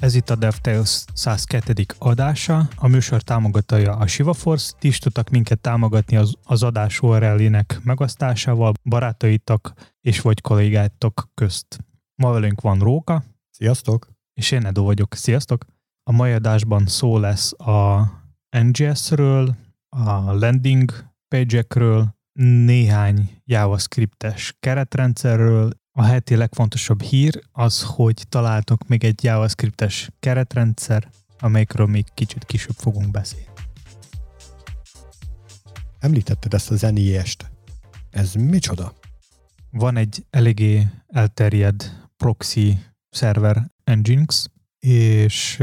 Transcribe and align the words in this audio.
Ez 0.00 0.14
itt 0.14 0.30
a 0.30 0.34
DevTales 0.34 1.04
102. 1.14 1.86
adása. 1.98 2.68
A 2.76 2.88
műsor 2.88 3.22
támogatója 3.22 3.96
a 3.96 4.06
ShivaForce. 4.06 4.72
Ti 4.78 4.88
is 4.88 4.98
tudtak 4.98 5.30
minket 5.30 5.60
támogatni 5.60 6.16
az, 6.16 6.34
az 6.44 6.62
adás 6.62 7.00
URL-ének 7.00 7.80
megosztásával 7.82 8.72
barátaitok 8.82 9.72
és 10.00 10.20
vagy 10.20 10.40
kollégátok 10.40 11.28
közt. 11.34 11.78
Ma 12.14 12.32
velünk 12.32 12.60
van 12.60 12.78
Róka. 12.78 13.24
Sziasztok! 13.50 14.08
És 14.34 14.50
én 14.50 14.66
Edo 14.66 14.82
vagyok. 14.82 15.14
Sziasztok! 15.14 15.64
A 16.02 16.12
mai 16.12 16.32
adásban 16.32 16.86
szó 16.86 17.18
lesz 17.18 17.52
a 17.52 18.10
NGS-ről, 18.50 19.56
a 19.88 20.32
landing 20.32 20.92
page-ekről, 21.28 22.14
néhány 22.32 23.42
JavaScript-es 23.44 24.56
keretrendszerről, 24.60 25.70
a 25.92 26.02
heti 26.02 26.36
legfontosabb 26.36 27.02
hír 27.02 27.40
az, 27.52 27.82
hogy 27.82 28.24
találtok 28.28 28.88
még 28.88 29.04
egy 29.04 29.24
JavaScript-es 29.24 30.10
keretrendszer, 30.20 31.10
amelyikről 31.38 31.86
még 31.86 32.04
kicsit 32.14 32.44
később 32.44 32.76
fogunk 32.76 33.10
beszélni. 33.10 33.46
Említetted 35.98 36.54
ezt 36.54 36.70
az 36.70 36.80
NIS-t. 36.80 37.50
Ez 38.10 38.34
micsoda? 38.34 38.92
Van 39.70 39.96
egy 39.96 40.26
eléggé 40.30 40.86
elterjed 41.06 42.06
proxy 42.16 42.78
szerver 43.10 43.70
Nginx, 43.84 44.46
és 44.78 45.62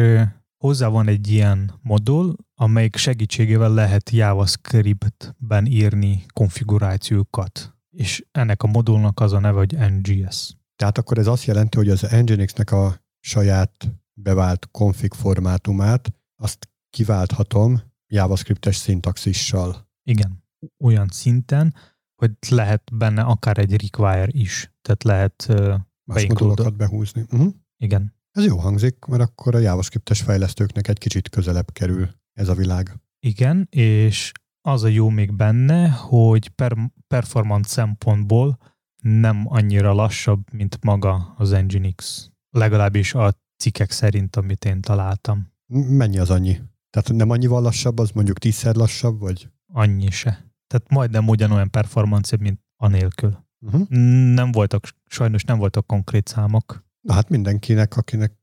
hozzá 0.68 0.88
van 0.88 1.08
egy 1.08 1.28
ilyen 1.28 1.80
modul, 1.82 2.36
amelyik 2.56 2.96
segítségével 2.96 3.74
lehet 3.74 4.10
JavaScript-ben 4.10 5.66
írni 5.66 6.26
konfigurációkat 6.34 7.76
és 7.90 8.26
ennek 8.32 8.64
a 8.64 8.68
modulnak 8.68 9.20
az 9.20 9.34
a 9.34 9.40
neve, 9.40 9.58
hogy 9.58 9.78
NGS. 9.78 10.56
Tehát 10.76 10.98
akkor 10.98 11.18
ez 11.18 11.28
azt 11.28 11.44
jelenti, 11.44 11.78
hogy 11.78 11.90
az 11.90 12.02
Nginx-nek 12.02 12.72
a 12.72 13.02
saját 13.20 13.92
bevált 14.14 14.68
config 14.72 15.14
formátumát, 15.14 16.14
azt 16.36 16.70
kiválthatom 16.90 17.82
JavaScript-es 18.08 18.76
szintaxissal. 18.76 19.90
Igen, 20.04 20.44
olyan 20.80 21.08
szinten, 21.08 21.76
hogy 22.16 22.32
lehet 22.50 22.96
benne 22.96 23.22
akár 23.22 23.58
egy 23.58 23.82
require 23.82 24.28
is, 24.32 24.74
tehát 24.82 25.04
lehet 25.04 25.46
uh, 25.50 25.76
Más 26.04 26.28
modulokat 26.28 26.76
behúzni. 26.76 27.22
Uh-huh. 27.32 27.54
Igen. 27.78 28.17
Ez 28.38 28.46
jó 28.46 28.58
hangzik, 28.58 29.06
mert 29.06 29.22
akkor 29.22 29.56
a 29.56 29.60
JavaScript-es 29.60 30.22
fejlesztőknek 30.22 30.88
egy 30.88 30.98
kicsit 30.98 31.30
közelebb 31.30 31.72
kerül 31.72 32.10
ez 32.34 32.50
a 32.50 32.54
világ. 32.54 33.00
Igen, 33.20 33.68
és 33.70 34.32
az 34.62 34.84
a 34.84 34.88
jó 34.88 35.10
még 35.10 35.34
benne, 35.34 35.90
hogy 35.90 36.50
per, 36.50 36.74
performance 37.08 37.70
szempontból 37.70 38.58
nem 39.02 39.44
annyira 39.46 39.94
lassabb, 39.94 40.54
mint 40.54 40.84
maga 40.84 41.34
az 41.38 41.52
Nginx. 41.52 42.30
Legalábbis 42.50 43.14
a 43.14 43.34
cikkek 43.58 43.92
szerint, 43.92 44.36
amit 44.36 44.66
én 44.66 44.82
találtam. 44.82 45.52
Mennyi 45.74 46.18
az 46.18 46.30
annyi? 46.30 46.62
Tehát 46.90 47.14
nem 47.14 47.30
annyival 47.30 47.62
lassabb, 47.62 48.00
az 48.00 48.12
mondjuk 48.12 48.40
tízszer 48.40 48.76
lassabb, 48.76 49.20
vagy? 49.20 49.50
Annyi 49.74 50.10
se. 50.10 50.30
Tehát 50.68 50.90
majdnem 50.90 51.28
ugyanolyan 51.28 51.70
performance, 51.70 52.38
mint 52.40 52.60
anélkül. 52.76 53.46
Uh-huh. 53.60 53.88
Nem 54.34 54.52
voltak, 54.52 54.88
sajnos 55.06 55.44
nem 55.44 55.58
voltak 55.58 55.88
konkrét 55.88 56.28
számok. 56.28 56.86
Hát 57.08 57.30
mindenkinek, 57.30 57.98
akinek 57.98 58.34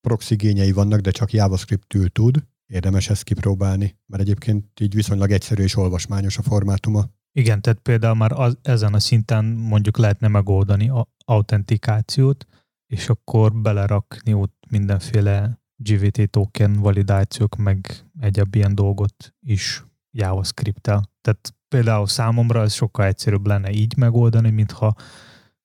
proxy 0.00 0.34
igényei 0.34 0.72
vannak, 0.72 1.00
de 1.00 1.10
csak 1.10 1.32
JavaScript-ül 1.32 2.08
tud, 2.08 2.44
érdemes 2.66 3.10
ezt 3.10 3.22
kipróbálni, 3.22 3.98
mert 4.06 4.22
egyébként 4.22 4.80
így 4.80 4.94
viszonylag 4.94 5.30
egyszerű 5.30 5.62
és 5.62 5.76
olvasmányos 5.76 6.38
a 6.38 6.42
formátuma. 6.42 7.04
Igen, 7.32 7.60
tehát 7.60 7.78
például 7.78 8.14
már 8.14 8.32
az, 8.32 8.58
ezen 8.62 8.94
a 8.94 8.98
szinten 8.98 9.44
mondjuk 9.44 9.98
lehetne 9.98 10.28
megoldani 10.28 10.88
a 10.88 11.08
autentikációt, 11.24 12.46
és 12.86 13.08
akkor 13.08 13.54
belerakni 13.54 14.32
ott 14.32 14.64
mindenféle 14.70 15.60
GVT 15.76 16.30
token 16.30 16.72
validációk, 16.72 17.56
meg 17.56 18.04
egyéb 18.20 18.54
ilyen 18.54 18.74
dolgot 18.74 19.34
is 19.40 19.84
JavaScript-tel. 20.10 21.10
Tehát 21.20 21.54
például 21.68 22.06
számomra 22.06 22.62
ez 22.62 22.72
sokkal 22.72 23.06
egyszerűbb 23.06 23.46
lenne 23.46 23.70
így 23.70 23.96
megoldani, 23.96 24.50
mintha 24.50 24.94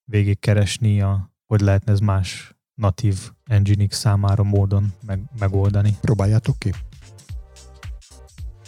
végigkeresni, 0.03 1.01
a, 1.01 1.32
hogy 1.53 1.61
lehetne 1.61 1.91
ez 1.91 1.99
más 1.99 2.55
natív 2.73 3.31
Nginx 3.45 3.97
számára 3.97 4.43
módon 4.43 4.93
meg, 5.05 5.21
megoldani. 5.39 5.97
Próbáljátok 6.01 6.59
ki 6.59 6.73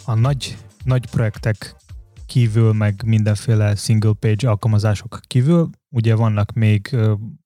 a 0.06 0.14
nagy, 0.14 0.56
nagy 0.84 1.10
projektek 1.10 1.76
kívül, 2.26 2.72
meg 2.72 3.02
mindenféle 3.06 3.74
single 3.74 4.12
page 4.12 4.48
alkalmazások 4.48 5.20
kívül, 5.26 5.70
ugye 5.88 6.14
vannak 6.14 6.52
még 6.52 6.96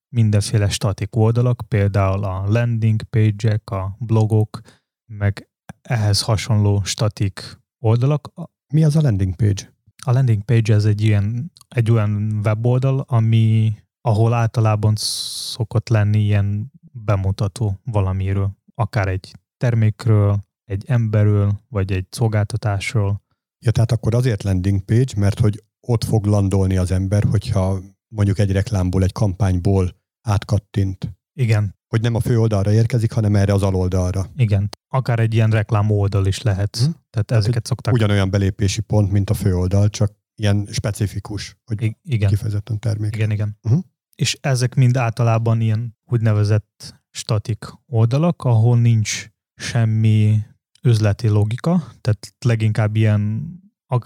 mindenféle 0.08 0.68
statik 0.68 1.16
oldalak, 1.16 1.62
például 1.68 2.24
a 2.24 2.44
landing 2.48 3.02
page-ek, 3.02 3.70
a 3.70 3.96
blogok, 3.98 4.60
meg 5.06 5.48
ehhez 5.82 6.22
hasonló 6.22 6.82
statik 6.84 7.58
oldalak. 7.78 8.32
Mi 8.72 8.84
az 8.84 8.96
a 8.96 9.00
landing 9.00 9.36
page? 9.36 9.74
A 10.04 10.12
landing 10.12 10.42
page 10.42 10.74
ez 10.74 10.84
egy, 10.84 11.02
ilyen, 11.02 11.52
egy 11.68 11.90
olyan 11.90 12.40
weboldal, 12.44 13.04
ami, 13.08 13.74
ahol 14.00 14.32
általában 14.32 14.94
szokott 14.96 15.88
lenni 15.88 16.18
ilyen 16.18 16.72
bemutató 16.92 17.80
valamiről, 17.84 18.50
akár 18.74 19.08
egy 19.08 19.32
termékről, 19.56 20.40
egy 20.64 20.84
emberről, 20.86 21.60
vagy 21.68 21.92
egy 21.92 22.06
szolgáltatásról. 22.10 23.22
Ja, 23.64 23.70
tehát 23.70 23.92
akkor 23.92 24.14
azért 24.14 24.42
landing 24.42 24.80
page, 24.80 25.12
mert 25.16 25.38
hogy 25.38 25.64
ott 25.80 26.04
fog 26.04 26.24
landolni 26.24 26.76
az 26.76 26.90
ember, 26.90 27.24
hogyha 27.24 27.80
mondjuk 28.08 28.38
egy 28.38 28.52
reklámból, 28.52 29.02
egy 29.02 29.12
kampányból 29.12 29.96
átkattint. 30.22 31.14
Igen. 31.32 31.78
Hogy 31.88 32.00
nem 32.00 32.14
a 32.14 32.20
fő 32.20 32.38
oldalra 32.38 32.72
érkezik, 32.72 33.12
hanem 33.12 33.36
erre 33.36 33.52
az 33.52 33.62
aloldalra. 33.62 34.26
Igen. 34.36 34.68
Akár 34.88 35.18
egy 35.18 35.34
ilyen 35.34 35.50
reklám 35.50 35.90
oldal 35.90 36.26
is 36.26 36.42
lehet. 36.42 36.76
Hm? 36.76 36.90
Tehát 37.10 37.30
ezeket 37.30 37.54
hát, 37.54 37.66
szokták. 37.66 37.94
Ugyanolyan 37.94 38.30
belépési 38.30 38.80
pont, 38.80 39.10
mint 39.10 39.30
a 39.30 39.34
fő 39.34 39.56
oldal, 39.56 39.88
csak 39.88 40.12
ilyen 40.34 40.68
specifikus, 40.70 41.56
hogy 41.64 41.82
I- 41.82 41.96
igen. 42.02 42.28
kifejezetten 42.28 42.78
termék. 42.78 43.14
Igen, 43.14 43.30
igen. 43.30 43.58
Uh-huh. 43.62 43.82
És 44.20 44.38
ezek 44.40 44.74
mind 44.74 44.96
általában 44.96 45.60
ilyen 45.60 45.96
úgynevezett 46.04 46.94
statik 47.10 47.66
oldalak, 47.86 48.42
ahol 48.42 48.78
nincs 48.78 49.26
semmi 49.54 50.38
üzleti 50.82 51.28
logika, 51.28 51.92
tehát 52.00 52.34
leginkább 52.44 52.96
ilyen, 52.96 53.52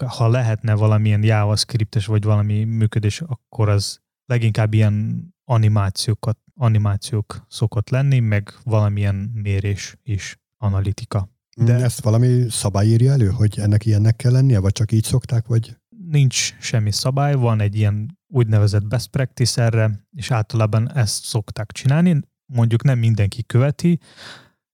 ha 0.07 0.27
lehetne 0.27 0.73
valamilyen 0.73 1.23
JavaScriptes 1.23 2.05
vagy 2.05 2.23
valami 2.23 2.63
működés, 2.63 3.21
akkor 3.21 3.69
az 3.69 3.99
leginkább 4.25 4.73
ilyen 4.73 5.27
animációkat, 5.43 6.37
animációk 6.53 7.45
szokott 7.47 7.89
lenni, 7.89 8.19
meg 8.19 8.53
valamilyen 8.63 9.15
mérés 9.33 9.97
is, 10.03 10.39
analitika. 10.57 11.29
De 11.57 11.73
ezt 11.73 12.01
valami 12.01 12.49
szabály 12.49 12.87
írja 12.87 13.11
elő, 13.11 13.27
hogy 13.27 13.59
ennek 13.59 13.85
ilyennek 13.85 14.15
kell 14.15 14.31
lennie, 14.31 14.59
vagy 14.59 14.71
csak 14.71 14.91
így 14.91 15.03
szokták, 15.03 15.47
vagy? 15.47 15.77
Nincs 16.15 16.55
semmi 16.59 16.91
szabály, 16.91 17.33
van 17.33 17.59
egy 17.59 17.75
ilyen 17.75 18.19
úgynevezett 18.27 18.87
best 18.87 19.09
practice 19.09 19.63
erre, 19.63 20.07
és 20.11 20.31
általában 20.31 20.91
ezt 20.91 21.23
szokták 21.23 21.71
csinálni, 21.71 22.19
mondjuk 22.45 22.83
nem 22.83 22.99
mindenki 22.99 23.43
követi, 23.43 23.99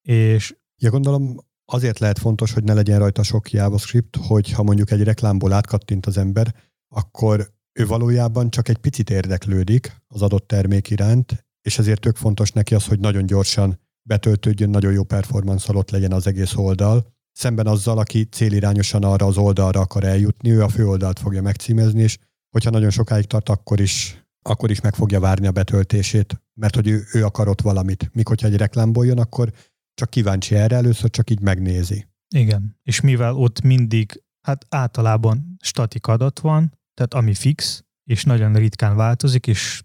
és 0.02 0.56
Ja, 0.82 0.90
gondolom 0.90 1.38
azért 1.66 2.00
lehet 2.00 2.20
fontos, 2.20 2.54
hogy 2.54 2.64
ne 2.64 2.74
legyen 2.74 3.00
rajta 3.00 3.24
sok 3.24 3.52
JavaScript, 3.52 4.16
hogy 4.16 4.52
ha 4.52 4.64
mondjuk 4.64 4.92
egy 4.92 5.04
reklámból 5.04 5.54
átkattint 5.54 6.06
az 6.06 6.18
ember, 6.18 6.56
akkor 6.88 7.54
ő 7.80 7.86
valójában 7.86 8.50
csak 8.50 8.70
egy 8.70 8.78
picit 8.78 9.10
érdeklődik 9.10 10.02
az 10.08 10.22
adott 10.22 10.48
termék 10.48 10.90
iránt, 10.90 11.46
és 11.62 11.78
ezért 11.78 12.02
tök 12.02 12.16
fontos 12.16 12.52
neki 12.52 12.76
az, 12.76 12.86
hogy 12.86 13.00
nagyon 13.00 13.26
gyorsan 13.26 13.80
betöltődjön, 14.02 14.70
nagyon 14.70 14.92
jó 14.92 15.04
performance 15.04 15.72
alatt 15.72 15.90
legyen 15.90 16.12
az 16.12 16.28
egész 16.28 16.56
oldal. 16.56 17.11
Szemben 17.32 17.68
azzal, 17.68 17.98
aki 17.98 18.24
célirányosan 18.24 19.04
arra 19.04 19.26
az 19.26 19.38
oldalra 19.38 19.80
akar 19.80 20.04
eljutni, 20.04 20.50
ő 20.50 20.64
a 20.64 20.70
fő 20.70 20.88
oldalt 20.88 21.20
fogja 21.20 21.42
megcímezni, 21.42 22.02
és 22.02 22.18
hogyha 22.50 22.70
nagyon 22.70 22.90
sokáig 22.90 23.26
tart, 23.26 23.50
akkor 23.50 23.80
is, 23.80 24.26
akkor 24.42 24.70
is 24.70 24.82
meg 24.82 24.96
fogja 24.96 25.20
várni 25.20 25.48
a 25.48 25.52
betöltését, 25.52 26.42
mert 26.54 26.76
hogy 26.76 26.88
ő, 26.88 27.04
ő 27.14 27.26
akar 27.26 27.48
ott 27.48 27.62
valamit. 27.62 28.10
Míg 28.14 28.28
hogyha 28.28 28.48
egy 28.48 28.58
reklámból 28.58 29.06
jön, 29.06 29.20
akkor 29.20 29.52
csak 29.94 30.10
kíváncsi 30.10 30.56
erre, 30.56 30.76
először 30.76 31.10
csak 31.10 31.30
így 31.30 31.42
megnézi. 31.42 32.08
Igen, 32.36 32.80
és 32.84 33.02
mivel 33.02 33.36
ott 33.36 33.62
mindig, 33.62 34.24
hát 34.48 34.66
általában 34.70 35.58
statik 35.64 36.08
adat 36.08 36.40
van, 36.40 36.80
tehát 36.94 37.14
ami 37.14 37.34
fix, 37.34 37.84
és 38.04 38.24
nagyon 38.24 38.54
ritkán 38.54 38.96
változik, 38.96 39.48
és 39.48 39.82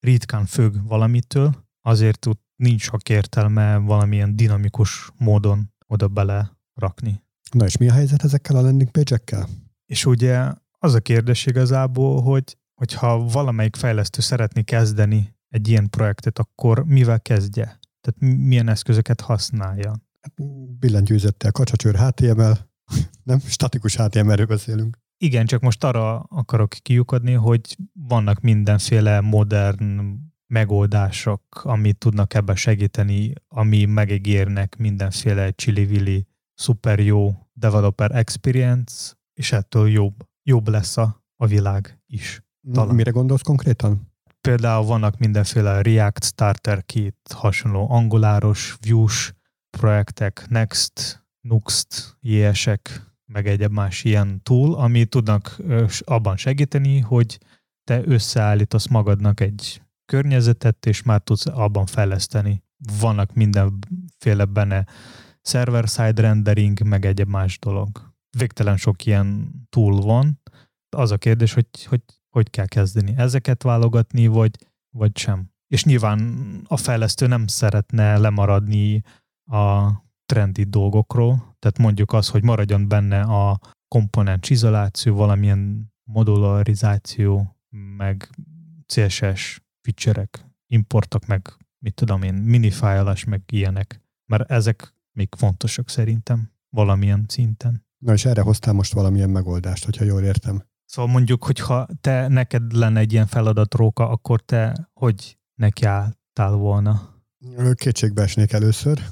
ritkán 0.00 0.46
függ 0.46 0.74
valamitől, 0.86 1.66
azért 1.80 2.26
ott 2.26 2.42
nincs 2.56 2.82
sok 2.82 3.08
értelme 3.08 3.76
valamilyen 3.76 4.36
dinamikus 4.36 5.10
módon 5.16 5.72
oda 5.86 6.08
bele 6.08 6.57
rakni. 6.78 7.22
Na 7.52 7.64
és 7.64 7.76
mi 7.76 7.88
a 7.88 7.92
helyzet 7.92 8.24
ezekkel 8.24 8.56
a 8.56 8.60
landing 8.60 8.90
page-ekkel? 8.90 9.48
És 9.86 10.06
ugye 10.06 10.52
az 10.78 10.94
a 10.94 11.00
kérdés 11.00 11.46
igazából, 11.46 12.22
hogy 12.22 12.56
hogyha 12.74 13.24
valamelyik 13.24 13.76
fejlesztő 13.76 14.20
szeretné 14.20 14.62
kezdeni 14.62 15.36
egy 15.48 15.68
ilyen 15.68 15.90
projektet, 15.90 16.38
akkor 16.38 16.84
mivel 16.84 17.20
kezdje? 17.20 17.78
Tehát 18.00 18.36
milyen 18.46 18.68
eszközöket 18.68 19.20
használja? 19.20 19.90
Hát 20.20 20.32
billentyűzettel, 20.78 21.50
kacsacsőr 21.50 21.98
HTML, 21.98 22.52
nem? 23.28 23.38
Statikus 23.38 23.96
HTML-ről 23.96 24.46
beszélünk. 24.46 24.98
Igen, 25.20 25.46
csak 25.46 25.60
most 25.60 25.84
arra 25.84 26.18
akarok 26.18 26.70
kiukadni, 26.82 27.32
hogy 27.32 27.76
vannak 27.92 28.40
mindenféle 28.40 29.20
modern 29.20 30.16
megoldások, 30.46 31.42
amit 31.62 31.98
tudnak 31.98 32.34
ebbe 32.34 32.54
segíteni, 32.54 33.32
ami 33.48 33.84
megígérnek 33.84 34.76
mindenféle 34.76 35.50
csili 35.50 35.86
szuper 36.58 36.98
jó 36.98 37.46
developer 37.52 38.14
experience, 38.14 39.12
és 39.34 39.52
ettől 39.52 39.88
jobb, 39.88 40.14
jobb 40.42 40.68
lesz 40.68 40.96
a, 40.96 41.22
a 41.36 41.46
világ 41.46 42.00
is. 42.06 42.42
Talán. 42.72 42.94
Mire 42.94 43.10
gondolsz 43.10 43.42
konkrétan? 43.42 44.12
Például 44.40 44.84
vannak 44.84 45.18
mindenféle 45.18 45.82
React 45.82 46.24
Starter 46.24 46.84
Kit, 46.84 47.32
hasonló 47.34 47.90
anguláros, 47.90 48.76
views 48.80 49.34
projektek, 49.70 50.46
Next, 50.48 51.24
Nuxt, 51.40 52.16
JS-ek, 52.20 53.06
meg 53.24 53.46
egyéb 53.46 53.72
más 53.72 54.04
ilyen 54.04 54.42
tool, 54.42 54.74
ami 54.74 55.04
tudnak 55.04 55.56
abban 56.04 56.36
segíteni, 56.36 57.00
hogy 57.00 57.38
te 57.84 58.02
összeállítasz 58.04 58.86
magadnak 58.86 59.40
egy 59.40 59.82
környezetet, 60.04 60.86
és 60.86 61.02
már 61.02 61.20
tudsz 61.20 61.46
abban 61.46 61.86
fejleszteni. 61.86 62.62
Vannak 63.00 63.34
mindenféle 63.34 64.44
benne 64.44 64.86
server-side 65.48 66.20
rendering, 66.20 66.82
meg 66.82 67.04
egyéb 67.04 67.28
más 67.28 67.58
dolog. 67.58 68.14
Végtelen 68.38 68.76
sok 68.76 69.04
ilyen 69.04 69.52
tool 69.68 70.00
van. 70.00 70.40
Az 70.96 71.10
a 71.10 71.18
kérdés, 71.18 71.52
hogy 71.52 71.66
hogy, 71.84 72.02
hogy 72.28 72.50
kell 72.50 72.66
kezdeni. 72.66 73.14
Ezeket 73.16 73.62
válogatni, 73.62 74.26
vagy, 74.26 74.56
vagy 74.96 75.18
sem. 75.18 75.50
És 75.66 75.84
nyilván 75.84 76.20
a 76.68 76.76
fejlesztő 76.76 77.26
nem 77.26 77.46
szeretne 77.46 78.18
lemaradni 78.18 79.02
a 79.50 79.90
trendi 80.26 80.64
dolgokról, 80.64 81.56
tehát 81.58 81.78
mondjuk 81.78 82.12
az, 82.12 82.28
hogy 82.28 82.42
maradjon 82.42 82.88
benne 82.88 83.20
a 83.20 83.58
komponens 83.88 84.50
izoláció, 84.50 85.14
valamilyen 85.14 85.92
modularizáció, 86.04 87.56
meg 87.96 88.30
CSS 88.86 89.62
feature-ek, 89.80 90.44
importok, 90.66 91.26
meg 91.26 91.56
mit 91.78 91.94
tudom 91.94 92.22
én, 92.22 92.34
minifájlás, 92.34 93.24
meg 93.24 93.42
ilyenek. 93.46 94.00
Mert 94.26 94.50
ezek 94.50 94.94
még 95.18 95.34
fontosak 95.36 95.88
szerintem 95.88 96.50
valamilyen 96.70 97.24
szinten. 97.28 97.86
Na 97.98 98.12
és 98.12 98.24
erre 98.24 98.40
hoztál 98.40 98.74
most 98.74 98.92
valamilyen 98.92 99.30
megoldást, 99.30 99.84
hogyha 99.84 100.04
jól 100.04 100.22
értem. 100.22 100.62
Szóval 100.84 101.12
mondjuk, 101.12 101.44
hogyha 101.44 101.86
te 102.00 102.28
neked 102.28 102.72
lenne 102.72 103.00
egy 103.00 103.12
ilyen 103.12 103.26
feladat 103.26 103.74
róka, 103.74 104.08
akkor 104.08 104.40
te 104.40 104.88
hogy 104.92 105.38
nekiálltál 105.54 106.52
volna? 106.52 107.14
Kétségbe 107.74 108.22
esnék 108.22 108.52
először. 108.52 109.02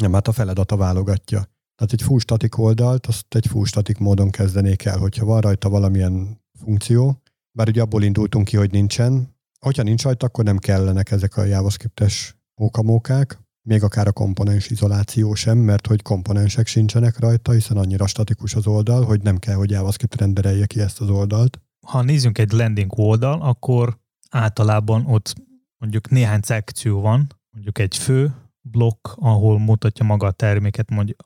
Nem, 0.00 0.12
hát 0.12 0.28
a 0.28 0.32
feladata 0.32 0.76
válogatja. 0.76 1.38
Tehát 1.74 1.92
egy 1.92 2.02
full 2.02 2.18
static 2.18 2.58
oldalt, 2.58 3.06
azt 3.06 3.34
egy 3.34 3.46
full 3.46 3.64
static 3.64 3.98
módon 3.98 4.30
kezdenék 4.30 4.84
el, 4.84 4.98
hogyha 4.98 5.24
van 5.24 5.40
rajta 5.40 5.68
valamilyen 5.68 6.42
funkció, 6.58 7.22
bár 7.52 7.68
ugye 7.68 7.82
abból 7.82 8.02
indultunk 8.02 8.44
ki, 8.44 8.56
hogy 8.56 8.70
nincsen, 8.70 9.36
hogyha 9.60 9.82
nincs 9.82 10.02
rajta, 10.02 10.26
akkor 10.26 10.44
nem 10.44 10.58
kellenek 10.58 11.10
ezek 11.10 11.36
a 11.36 11.44
JavaScript-es 11.44 12.36
mókamókák, 12.54 13.43
még 13.68 13.82
akár 13.82 14.06
a 14.06 14.12
komponens 14.12 14.70
izoláció 14.70 15.34
sem, 15.34 15.58
mert 15.58 15.86
hogy 15.86 16.02
komponensek 16.02 16.66
sincsenek 16.66 17.18
rajta, 17.18 17.52
hiszen 17.52 17.76
annyira 17.76 18.06
statikus 18.06 18.54
az 18.54 18.66
oldal, 18.66 19.04
hogy 19.04 19.22
nem 19.22 19.38
kell, 19.38 19.54
hogy 19.54 19.70
JavaScript 19.70 20.14
renderelje 20.14 20.66
ki 20.66 20.80
ezt 20.80 21.00
az 21.00 21.08
oldalt. 21.08 21.60
Ha 21.86 22.02
nézzünk 22.02 22.38
egy 22.38 22.52
landing 22.52 22.98
oldal, 22.98 23.42
akkor 23.42 23.98
általában 24.30 25.06
ott 25.06 25.34
mondjuk 25.78 26.10
néhány 26.10 26.40
szekció 26.42 27.00
van, 27.00 27.26
mondjuk 27.50 27.78
egy 27.78 27.96
fő 27.96 28.34
blokk, 28.60 29.08
ahol 29.14 29.58
mutatja 29.58 30.04
maga 30.04 30.26
a 30.26 30.30
terméket, 30.30 30.90
mondjuk, 30.90 31.18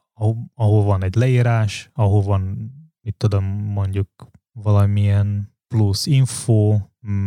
ahol 0.55 0.85
van 0.85 1.05
egy 1.05 1.15
leírás, 1.15 1.91
ahol 1.93 2.23
van, 2.23 2.73
mit 3.01 3.17
tudom, 3.17 3.45
mondjuk 3.45 4.09
valamilyen 4.53 5.57
plusz 5.69 6.07
info, 6.07 6.79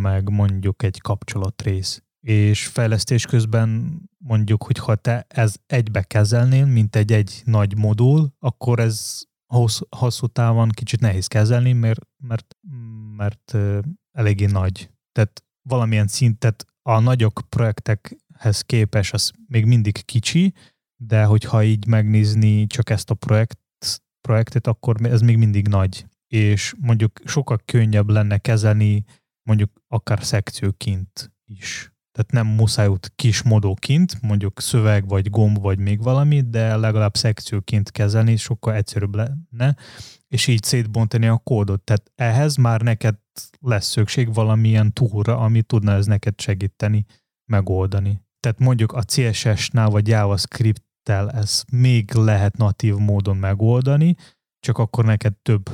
meg 0.01 0.29
mondjuk 0.29 0.83
egy 0.83 1.01
kapcsolatrész. 1.01 2.03
És 2.19 2.67
fejlesztés 2.67 3.25
közben 3.25 3.99
mondjuk, 4.23 4.63
hogy 4.63 4.77
ha 4.77 4.95
te 4.95 5.25
ez 5.27 5.55
egybe 5.65 6.01
kezelnél, 6.01 6.65
mint 6.65 6.95
egy 6.95 7.11
egy 7.11 7.41
nagy 7.45 7.77
modul, 7.77 8.33
akkor 8.39 8.79
ez 8.79 9.21
hosszú, 9.53 9.85
hosszú 9.89 10.27
távon 10.27 10.69
kicsit 10.69 10.99
nehéz 10.99 11.27
kezelni, 11.27 11.73
mert, 11.73 12.07
mert, 12.17 12.55
mert 13.15 13.57
eléggé 14.11 14.45
nagy. 14.45 14.89
Tehát 15.11 15.43
valamilyen 15.69 16.07
szintet 16.07 16.65
a 16.81 16.99
nagyok 16.99 17.41
projektekhez 17.49 18.61
képes 18.61 19.13
az 19.13 19.31
még 19.47 19.65
mindig 19.65 20.05
kicsi, 20.05 20.53
de 20.95 21.23
hogyha 21.23 21.63
így 21.63 21.87
megnézni 21.87 22.67
csak 22.67 22.89
ezt 22.89 23.09
a 23.09 23.13
projekt, 23.13 23.59
projektet, 24.21 24.67
akkor 24.67 25.05
ez 25.05 25.21
még 25.21 25.37
mindig 25.37 25.67
nagy 25.67 26.05
és 26.31 26.73
mondjuk 26.77 27.19
sokkal 27.25 27.61
könnyebb 27.65 28.09
lenne 28.09 28.37
kezelni 28.37 29.03
mondjuk 29.43 29.83
akár 29.87 30.23
szekcióként 30.23 31.33
is. 31.45 31.93
Tehát 32.11 32.31
nem 32.31 32.47
muszáj 32.47 32.87
ott 32.87 33.11
kis 33.15 33.41
modóként, 33.41 34.21
mondjuk 34.21 34.61
szöveg, 34.61 35.07
vagy 35.07 35.29
gomb, 35.29 35.61
vagy 35.61 35.79
még 35.79 36.03
valami, 36.03 36.41
de 36.41 36.75
legalább 36.75 37.15
szekcióként 37.15 37.91
kezelni 37.91 38.35
sokkal 38.35 38.73
egyszerűbb 38.73 39.15
lenne, 39.15 39.75
és 40.27 40.47
így 40.47 40.63
szétbontani 40.63 41.27
a 41.27 41.37
kódot. 41.37 41.81
Tehát 41.81 42.11
ehhez 42.15 42.55
már 42.55 42.81
neked 42.81 43.15
lesz 43.59 43.87
szükség 43.87 44.33
valamilyen 44.33 44.93
túlra, 44.93 45.37
ami 45.37 45.61
tudna 45.61 45.91
ez 45.91 46.05
neked 46.05 46.41
segíteni, 46.41 47.05
megoldani. 47.51 48.21
Tehát 48.39 48.59
mondjuk 48.59 48.91
a 48.91 49.03
CSS-nál 49.03 49.89
vagy 49.89 50.07
JavaScript-tel 50.07 51.31
ez 51.31 51.63
még 51.71 52.13
lehet 52.13 52.57
natív 52.57 52.95
módon 52.95 53.37
megoldani, 53.37 54.15
csak 54.59 54.77
akkor 54.77 55.05
neked 55.05 55.33
több 55.33 55.69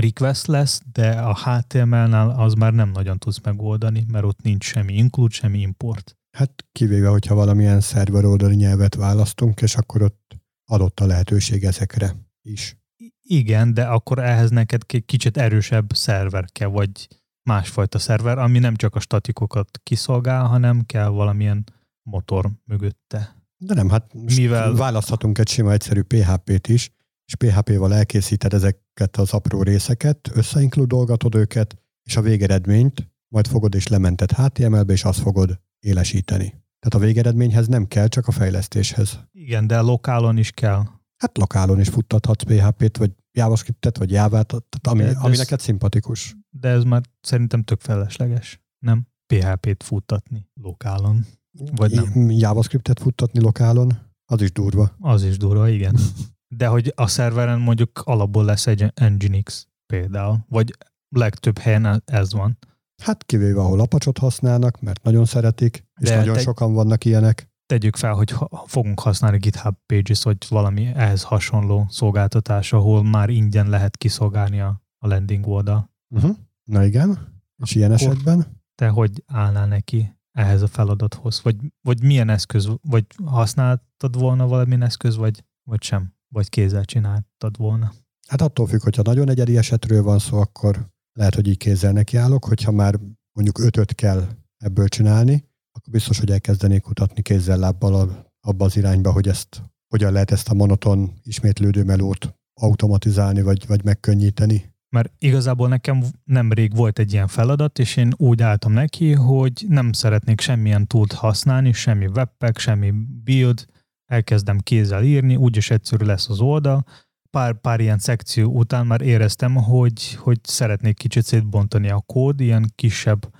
request 0.00 0.46
lesz, 0.46 0.80
de 0.92 1.10
a 1.10 1.34
HTML-nál 1.34 2.30
az 2.30 2.54
már 2.54 2.72
nem 2.72 2.90
nagyon 2.90 3.18
tudsz 3.18 3.40
megoldani, 3.42 4.04
mert 4.08 4.24
ott 4.24 4.42
nincs 4.42 4.64
semmi 4.64 4.94
include, 4.94 5.34
semmi 5.34 5.58
import. 5.58 6.16
Hát 6.36 6.64
kivéve, 6.72 7.08
hogyha 7.08 7.34
valamilyen 7.34 7.80
szerver 7.80 8.24
oldali 8.24 8.54
nyelvet 8.54 8.94
választunk, 8.94 9.60
és 9.60 9.74
akkor 9.74 10.02
ott 10.02 10.36
adott 10.64 11.00
a 11.00 11.06
lehetőség 11.06 11.64
ezekre 11.64 12.16
is. 12.42 12.76
Igen, 13.22 13.74
de 13.74 13.84
akkor 13.84 14.18
ehhez 14.18 14.50
neked 14.50 14.86
kicsit 14.86 15.36
erősebb 15.36 15.92
szerver 15.94 16.44
kell, 16.52 16.68
vagy 16.68 17.08
másfajta 17.42 17.98
szerver, 17.98 18.38
ami 18.38 18.58
nem 18.58 18.76
csak 18.76 18.94
a 18.94 19.00
statikokat 19.00 19.80
kiszolgál, 19.82 20.44
hanem 20.44 20.82
kell 20.86 21.08
valamilyen 21.08 21.64
motor 22.02 22.50
mögötte. 22.64 23.36
De 23.56 23.74
nem, 23.74 23.88
hát 23.88 24.14
Mivel... 24.14 24.74
választhatunk 24.74 25.38
egy 25.38 25.48
sima 25.48 25.72
egyszerű 25.72 26.02
PHP-t 26.02 26.68
is, 26.68 26.90
és 27.26 27.34
PHP-val 27.34 27.94
elkészíted 27.94 28.52
ezeket 28.52 29.16
az 29.16 29.32
apró 29.32 29.62
részeket, 29.62 30.30
összeinkludolgatod 30.34 31.34
őket, 31.34 31.76
és 32.02 32.16
a 32.16 32.20
végeredményt 32.20 33.10
majd 33.28 33.46
fogod 33.46 33.74
és 33.74 33.86
lemented 33.86 34.30
HTML-be, 34.30 34.92
és 34.92 35.04
azt 35.04 35.20
fogod 35.20 35.60
élesíteni. 35.80 36.46
Tehát 36.78 36.94
a 36.94 36.98
végeredményhez 36.98 37.66
nem 37.66 37.86
kell, 37.88 38.08
csak 38.08 38.26
a 38.26 38.30
fejlesztéshez. 38.30 39.20
Igen, 39.32 39.66
de 39.66 39.80
lokálon 39.80 40.36
is 40.36 40.50
kell. 40.50 40.82
Hát 41.16 41.38
lokálon 41.38 41.80
is 41.80 41.88
futtathatsz 41.88 42.42
PHP-t, 42.42 42.96
vagy 42.96 43.12
JavaScript-et, 43.32 43.98
vagy 43.98 44.10
Java-t, 44.10 44.54
ami, 44.88 45.02
de, 45.02 45.16
ami 45.18 45.36
neked 45.36 45.60
szimpatikus. 45.60 46.36
De 46.50 46.68
ez 46.68 46.84
már 46.84 47.02
szerintem 47.20 47.62
tök 47.62 47.80
felesleges, 47.80 48.60
nem? 48.78 49.06
PHP-t 49.26 49.82
futtatni 49.82 50.48
lokálon. 50.54 51.26
Vagy 51.74 51.92
nem? 51.92 52.30
JavaScript-et 52.30 53.00
futtatni 53.00 53.40
lokálon, 53.40 53.98
az 54.24 54.42
is 54.42 54.52
durva. 54.52 54.96
Az 55.00 55.24
is 55.24 55.36
durva, 55.36 55.68
igen. 55.68 55.96
de 56.48 56.66
hogy 56.66 56.92
a 56.94 57.06
szerveren 57.06 57.60
mondjuk 57.60 58.02
alapból 58.04 58.44
lesz 58.44 58.66
egy 58.66 58.92
Nginx 58.94 59.66
például, 59.86 60.44
vagy 60.48 60.76
legtöbb 61.08 61.58
helyen 61.58 62.02
ez 62.04 62.32
van. 62.32 62.58
Hát 63.02 63.24
kivéve, 63.24 63.60
ahol 63.60 63.80
apacsot 63.80 64.18
használnak, 64.18 64.80
mert 64.80 65.02
nagyon 65.02 65.24
szeretik, 65.24 65.84
és 66.00 66.08
de 66.08 66.16
nagyon 66.16 66.34
te, 66.34 66.40
sokan 66.40 66.72
vannak 66.74 67.04
ilyenek. 67.04 67.50
Tegyük 67.66 67.96
fel, 67.96 68.12
hogy 68.12 68.34
fogunk 68.66 69.00
használni 69.00 69.38
GitHub 69.38 69.74
Pages, 69.86 70.22
vagy 70.22 70.36
valami 70.48 70.86
ehhez 70.94 71.22
hasonló 71.22 71.86
szolgáltatás, 71.88 72.72
ahol 72.72 73.04
már 73.04 73.28
ingyen 73.28 73.68
lehet 73.68 73.96
kiszolgálni 73.96 74.60
a, 74.60 74.82
a 74.98 75.06
landing 75.06 75.46
oldal. 75.46 75.90
Uh-huh. 76.08 76.36
Na 76.64 76.84
igen, 76.84 77.18
és 77.64 77.74
ilyen 77.74 77.92
esetben? 77.92 78.62
Te 78.74 78.88
hogy 78.88 79.22
állnál 79.26 79.66
neki 79.66 80.16
ehhez 80.32 80.62
a 80.62 80.66
feladathoz? 80.66 81.42
Vagy, 81.42 81.56
vagy 81.80 82.02
milyen 82.02 82.28
eszköz, 82.28 82.68
vagy 82.82 83.04
használtad 83.24 84.18
volna 84.18 84.46
valamilyen 84.46 84.82
eszköz, 84.82 85.16
vagy, 85.16 85.44
vagy 85.62 85.82
sem? 85.82 86.15
Vagy 86.36 86.48
kézzel 86.48 86.84
csináltad 86.84 87.56
volna? 87.56 87.92
Hát 88.28 88.40
attól 88.40 88.66
függ, 88.66 88.82
hogyha 88.82 89.02
nagyon 89.02 89.28
egyedi 89.28 89.56
esetről 89.56 90.02
van 90.02 90.18
szó, 90.18 90.38
akkor 90.38 90.88
lehet, 91.12 91.34
hogy 91.34 91.48
így 91.48 91.56
kézzel 91.56 91.92
nekiállok, 91.92 92.44
hogyha 92.44 92.70
már 92.70 92.94
mondjuk 93.32 93.58
ötöt 93.58 93.94
kell 93.94 94.28
ebből 94.56 94.88
csinálni, 94.88 95.44
akkor 95.72 95.92
biztos, 95.92 96.18
hogy 96.18 96.30
elkezdenék 96.30 96.82
kutatni 96.82 97.22
kézzel 97.22 97.58
lábbal 97.58 98.26
abba 98.40 98.64
az 98.64 98.76
irányba, 98.76 99.12
hogy 99.12 99.28
ezt 99.28 99.62
hogyan 99.88 100.12
lehet 100.12 100.30
ezt 100.30 100.48
a 100.48 100.54
monoton 100.54 101.12
ismétlődő 101.22 101.84
melót 101.84 102.34
automatizálni, 102.60 103.42
vagy, 103.42 103.66
vagy 103.66 103.84
megkönnyíteni. 103.84 104.74
Mert 104.88 105.12
igazából 105.18 105.68
nekem 105.68 106.04
nemrég 106.24 106.74
volt 106.74 106.98
egy 106.98 107.12
ilyen 107.12 107.26
feladat, 107.28 107.78
és 107.78 107.96
én 107.96 108.12
úgy 108.16 108.42
álltam 108.42 108.72
neki, 108.72 109.12
hogy 109.12 109.64
nem 109.68 109.92
szeretnék 109.92 110.40
semmilyen 110.40 110.86
túlt 110.86 111.12
használni, 111.12 111.72
semmi 111.72 112.06
webpack, 112.06 112.58
semmi 112.58 112.92
build, 113.24 113.66
elkezdem 114.06 114.58
kézzel 114.58 115.02
írni, 115.02 115.36
úgyis 115.36 115.70
egyszerű 115.70 116.04
lesz 116.04 116.28
az 116.28 116.40
oldal, 116.40 116.84
pár, 117.30 117.60
pár 117.60 117.80
ilyen 117.80 117.98
szekció 117.98 118.50
után 118.52 118.86
már 118.86 119.00
éreztem, 119.00 119.54
hogy, 119.54 120.14
hogy 120.14 120.38
szeretnék 120.42 120.96
kicsit 120.96 121.24
szétbontani 121.24 121.90
a 121.90 122.02
kód 122.06 122.40
ilyen 122.40 122.72
kisebb 122.74 123.32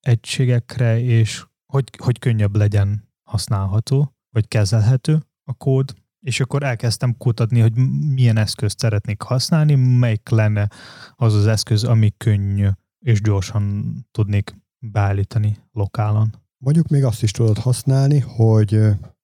egységekre, 0.00 1.00
és 1.00 1.44
hogy, 1.72 1.90
hogy 1.98 2.18
könnyebb 2.18 2.56
legyen 2.56 3.08
használható, 3.22 4.14
vagy 4.30 4.48
kezelhető 4.48 5.22
a 5.44 5.54
kód, 5.54 5.94
és 6.20 6.40
akkor 6.40 6.62
elkezdtem 6.62 7.16
kutatni, 7.16 7.60
hogy 7.60 7.72
milyen 8.14 8.36
eszközt 8.36 8.78
szeretnék 8.78 9.22
használni, 9.22 9.74
melyik 9.74 10.28
lenne 10.28 10.68
az 11.14 11.34
az 11.34 11.46
eszköz, 11.46 11.84
ami 11.84 12.12
könnyű 12.16 12.68
és 12.98 13.20
gyorsan 13.20 13.94
tudnék 14.10 14.56
beállítani 14.78 15.56
lokálon. 15.72 16.34
Mondjuk 16.58 16.88
még 16.88 17.04
azt 17.04 17.22
is 17.22 17.30
tudod 17.30 17.58
használni, 17.58 18.18
hogy 18.18 18.80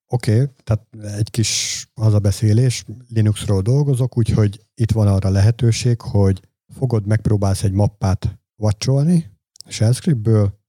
oké, 0.07 0.41
okay, 0.41 0.53
tehát 0.63 0.87
egy 1.17 1.29
kis 1.29 1.85
hazabeszélés, 1.93 2.85
Linuxról 3.07 3.61
dolgozok, 3.61 4.17
úgyhogy 4.17 4.65
itt 4.75 4.91
van 4.91 5.07
arra 5.07 5.29
lehetőség, 5.29 6.01
hogy 6.01 6.41
fogod, 6.73 7.05
megpróbálsz 7.05 7.63
egy 7.63 7.71
mappát 7.71 8.39
vacsolni 8.55 9.31
shell 9.67 9.93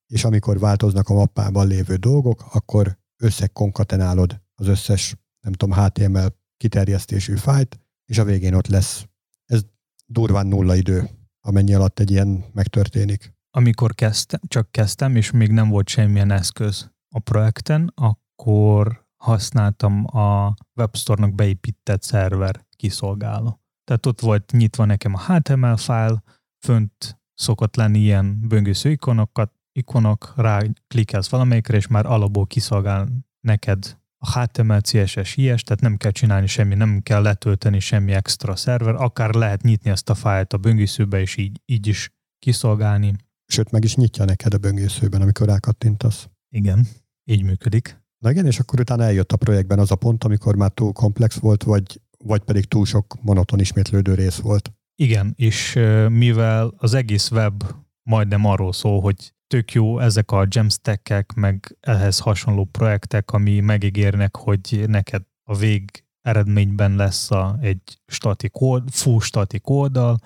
és 0.07 0.25
amikor 0.25 0.59
változnak 0.59 1.09
a 1.09 1.15
mappában 1.15 1.67
lévő 1.67 1.97
dolgok, 1.97 2.45
akkor 2.53 2.99
összekonkatenálod 3.23 4.41
az 4.55 4.67
összes, 4.67 5.17
nem 5.41 5.53
tudom, 5.53 5.85
HTML 5.85 6.27
kiterjesztésű 6.57 7.35
fájt, 7.35 7.81
és 8.05 8.19
a 8.19 8.25
végén 8.25 8.55
ott 8.55 8.67
lesz. 8.67 9.07
Ez 9.45 9.63
durván 10.07 10.47
nulla 10.47 10.75
idő, 10.75 11.11
amennyi 11.41 11.75
alatt 11.75 11.99
egy 11.99 12.11
ilyen 12.11 12.45
megtörténik. 12.53 13.33
Amikor 13.51 13.95
kezdtem, 13.95 14.41
csak 14.47 14.71
kezdtem, 14.71 15.17
és 15.17 15.31
még 15.31 15.51
nem 15.51 15.69
volt 15.69 15.89
semmilyen 15.89 16.31
eszköz 16.31 16.91
a 17.09 17.19
projekten, 17.19 17.93
akkor 17.95 19.04
használtam 19.25 20.17
a 20.17 20.55
webstore-nak 20.75 21.35
beépített 21.35 22.03
szerver 22.03 22.67
kiszolgáló. 22.77 23.61
Tehát 23.85 24.07
ott 24.07 24.21
volt 24.21 24.53
nyitva 24.53 24.85
nekem 24.85 25.15
a 25.15 25.33
HTML 25.33 25.77
file, 25.77 26.23
fönt 26.65 27.21
szokott 27.35 27.77
lenni 27.77 27.99
ilyen 27.99 28.49
böngésző 28.49 28.91
ikonokat, 28.91 29.53
ikonok, 29.73 30.33
rá 30.37 30.63
klikkelsz 30.87 31.29
valamelyikre, 31.29 31.77
és 31.77 31.87
már 31.87 32.07
alapból 32.07 32.47
kiszolgál 32.47 33.09
neked 33.41 33.99
a 34.19 34.41
HTML, 34.41 34.81
CSS, 34.81 35.37
IS, 35.37 35.63
tehát 35.63 35.81
nem 35.81 35.97
kell 35.97 36.11
csinálni 36.11 36.47
semmi, 36.47 36.75
nem 36.75 37.01
kell 37.03 37.23
letölteni 37.23 37.79
semmi 37.79 38.13
extra 38.13 38.57
szerver, 38.57 38.95
akár 38.95 39.35
lehet 39.35 39.63
nyitni 39.63 39.91
ezt 39.91 40.11
a 40.11 40.15
fájlt 40.15 40.53
a 40.53 40.59
böngészőbe, 40.59 41.21
és 41.21 41.37
így, 41.37 41.61
így 41.65 41.87
is 41.87 42.11
kiszolgálni. 42.39 43.15
Sőt, 43.47 43.71
meg 43.71 43.85
is 43.85 43.95
nyitja 43.95 44.25
neked 44.25 44.55
a 44.55 44.59
böngészőben, 44.59 45.23
amikor 45.23 45.47
rákattintasz. 45.47 46.29
Igen, 46.49 46.87
így 47.25 47.43
működik. 47.43 48.04
Na 48.25 48.31
igen, 48.31 48.47
és 48.47 48.59
akkor 48.59 48.81
utána 48.81 49.03
eljött 49.03 49.33
a 49.33 49.37
projektben 49.37 49.79
az 49.79 49.91
a 49.91 49.97
pont, 49.97 50.25
amikor 50.25 50.57
már 50.57 50.71
túl 50.71 50.93
komplex 50.93 51.39
volt, 51.39 51.63
vagy, 51.63 52.01
vagy 52.19 52.41
pedig 52.41 52.65
túl 52.65 52.85
sok 52.85 53.17
monoton 53.21 53.61
ismétlődő 53.61 54.15
rész 54.15 54.39
volt. 54.39 54.73
Igen, 54.97 55.33
és 55.37 55.73
mivel 56.09 56.75
az 56.77 56.95
egész 56.95 57.31
web 57.31 57.63
majdnem 58.03 58.45
arról 58.45 58.73
szól, 58.73 59.01
hogy 59.01 59.35
tök 59.47 59.73
jó 59.73 59.99
ezek 59.99 60.31
a 60.31 60.47
jamstackek, 60.49 61.33
meg 61.33 61.77
ehhez 61.81 62.19
hasonló 62.19 62.65
projektek, 62.65 63.31
ami 63.31 63.61
megígérnek, 63.61 64.37
hogy 64.37 64.85
neked 64.87 65.23
a 65.43 65.57
vég 65.57 66.05
eredményben 66.21 66.97
lesz 66.97 67.31
a, 67.31 67.59
egy 67.61 68.01
statik 68.07 68.61
old, 68.61 68.91
full 68.91 69.21
statik 69.21 69.69
oldal, 69.69 70.19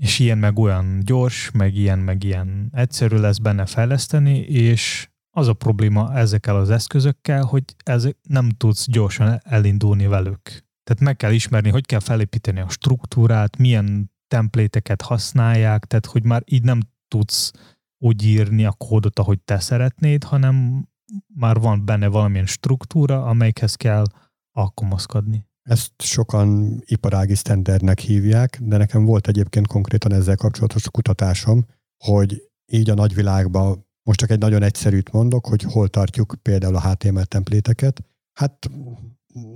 és 0.00 0.18
ilyen 0.18 0.38
meg 0.38 0.58
olyan 0.58 1.00
gyors, 1.04 1.50
meg 1.50 1.74
ilyen 1.74 1.98
meg 1.98 2.24
ilyen 2.24 2.70
egyszerű 2.72 3.16
lesz 3.16 3.38
benne 3.38 3.66
fejleszteni, 3.66 4.38
és 4.38 5.08
az 5.36 5.48
a 5.48 5.52
probléma 5.52 6.14
ezekkel 6.14 6.56
az 6.56 6.70
eszközökkel, 6.70 7.42
hogy 7.42 7.62
ez 7.84 8.08
nem 8.22 8.48
tudsz 8.48 8.86
gyorsan 8.90 9.40
elindulni 9.42 10.06
velük. 10.06 10.42
Tehát 10.84 11.00
meg 11.00 11.16
kell 11.16 11.32
ismerni, 11.32 11.70
hogy 11.70 11.86
kell 11.86 12.00
felépíteni 12.00 12.60
a 12.60 12.68
struktúrát, 12.68 13.56
milyen 13.56 14.12
templéteket 14.28 15.02
használják, 15.02 15.84
tehát 15.84 16.06
hogy 16.06 16.24
már 16.24 16.42
így 16.44 16.62
nem 16.62 16.80
tudsz 17.08 17.50
úgy 17.98 18.24
írni 18.24 18.64
a 18.64 18.72
kódot, 18.72 19.18
ahogy 19.18 19.40
te 19.40 19.58
szeretnéd, 19.58 20.24
hanem 20.24 20.86
már 21.34 21.58
van 21.58 21.84
benne 21.84 22.06
valamilyen 22.06 22.46
struktúra, 22.46 23.24
amelyikhez 23.24 23.74
kell 23.74 24.04
alkalmazkodni. 24.50 25.46
Ezt 25.62 25.92
sokan 26.02 26.80
iparági 26.84 27.34
standardnek 27.34 27.98
hívják, 27.98 28.58
de 28.62 28.76
nekem 28.76 29.04
volt 29.04 29.28
egyébként 29.28 29.66
konkrétan 29.66 30.12
ezzel 30.12 30.36
kapcsolatos 30.36 30.90
kutatásom, 30.90 31.66
hogy 32.04 32.42
így 32.66 32.90
a 32.90 32.94
nagyvilágban 32.94 33.85
most 34.06 34.18
csak 34.18 34.30
egy 34.30 34.38
nagyon 34.38 34.62
egyszerűt 34.62 35.12
mondok, 35.12 35.46
hogy 35.46 35.62
hol 35.62 35.88
tartjuk 35.88 36.34
például 36.42 36.76
a 36.76 36.90
HTML 36.90 37.24
templéteket. 37.24 38.04
Hát 38.32 38.70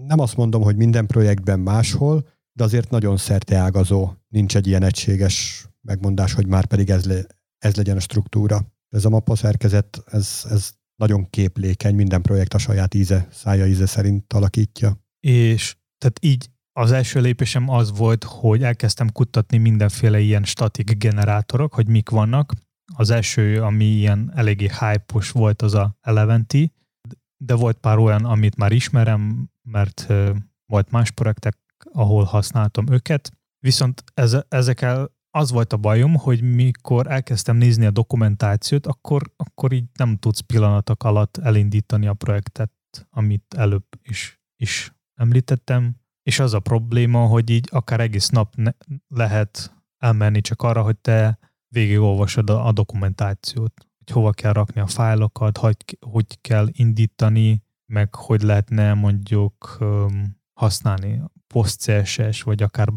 nem 0.06 0.18
azt 0.18 0.36
mondom, 0.36 0.62
hogy 0.62 0.76
minden 0.76 1.06
projektben 1.06 1.60
máshol, 1.60 2.28
de 2.52 2.64
azért 2.64 2.90
nagyon 2.90 3.18
ágazó. 3.52 4.12
Nincs 4.28 4.56
egy 4.56 4.66
ilyen 4.66 4.82
egységes 4.82 5.66
megmondás, 5.80 6.32
hogy 6.32 6.46
már 6.46 6.66
pedig 6.66 6.90
ez, 6.90 7.04
le, 7.04 7.20
ez 7.58 7.76
legyen 7.76 7.96
a 7.96 8.00
struktúra. 8.00 8.72
Ez 8.88 9.04
a 9.04 9.08
mappa 9.08 9.34
szerkezet, 9.34 10.02
ez, 10.06 10.46
ez 10.50 10.70
nagyon 10.96 11.30
képlékeny, 11.30 11.94
minden 11.94 12.22
projekt 12.22 12.54
a 12.54 12.58
saját 12.58 12.94
íze, 12.94 13.28
szája 13.32 13.66
íze 13.66 13.86
szerint 13.86 14.32
alakítja. 14.32 14.98
És 15.26 15.76
tehát 15.98 16.18
így 16.20 16.50
az 16.72 16.92
első 16.92 17.20
lépésem 17.20 17.68
az 17.68 17.96
volt, 17.96 18.24
hogy 18.24 18.62
elkezdtem 18.62 19.12
kutatni 19.12 19.58
mindenféle 19.58 20.20
ilyen 20.20 20.44
statik 20.44 20.96
generátorok, 20.98 21.74
hogy 21.74 21.88
mik 21.88 22.08
vannak. 22.08 22.52
Az 22.96 23.10
első, 23.10 23.62
ami 23.62 23.84
ilyen 23.84 24.32
eléggé 24.34 24.66
hype 24.66 25.04
volt, 25.32 25.62
az 25.62 25.74
a 25.74 25.96
Eleventy, 26.00 26.72
de 27.36 27.54
volt 27.54 27.76
pár 27.76 27.98
olyan, 27.98 28.24
amit 28.24 28.56
már 28.56 28.72
ismerem, 28.72 29.50
mert 29.62 30.06
volt 30.66 30.90
más 30.90 31.10
projektek, 31.10 31.56
ahol 31.92 32.24
használtam 32.24 32.88
őket. 32.88 33.30
Viszont 33.58 34.04
ez, 34.14 34.36
ezekkel 34.48 35.18
az 35.30 35.50
volt 35.50 35.72
a 35.72 35.76
bajom, 35.76 36.14
hogy 36.14 36.54
mikor 36.54 37.06
elkezdtem 37.06 37.56
nézni 37.56 37.86
a 37.86 37.90
dokumentációt, 37.90 38.86
akkor, 38.86 39.32
akkor 39.36 39.72
így 39.72 39.84
nem 39.94 40.16
tudsz 40.16 40.40
pillanatok 40.40 41.04
alatt 41.04 41.36
elindítani 41.36 42.06
a 42.06 42.14
projektet, 42.14 42.72
amit 43.10 43.54
előbb 43.56 43.86
is, 44.02 44.40
is 44.56 44.92
említettem. 45.14 45.96
És 46.22 46.38
az 46.38 46.54
a 46.54 46.60
probléma, 46.60 47.26
hogy 47.26 47.50
így 47.50 47.68
akár 47.70 48.00
egész 48.00 48.28
nap 48.28 48.54
ne, 48.56 48.70
lehet 49.08 49.74
elmenni 49.98 50.40
csak 50.40 50.62
arra, 50.62 50.82
hogy 50.82 50.96
te 50.96 51.38
végigolvasod 51.70 52.50
a, 52.50 52.66
a 52.66 52.72
dokumentációt, 52.72 53.72
hogy 53.98 54.10
hova 54.12 54.32
kell 54.32 54.52
rakni 54.52 54.80
a 54.80 54.86
fájlokat, 54.86 55.58
hogy, 55.58 55.76
hogy 56.00 56.40
kell 56.40 56.68
indítani, 56.72 57.62
meg 57.86 58.14
hogy 58.14 58.42
lehetne 58.42 58.94
mondjuk 58.94 59.76
um, 59.80 60.36
használni 60.52 61.22
post-CSS, 61.46 62.42
vagy 62.42 62.62
akár 62.62 62.88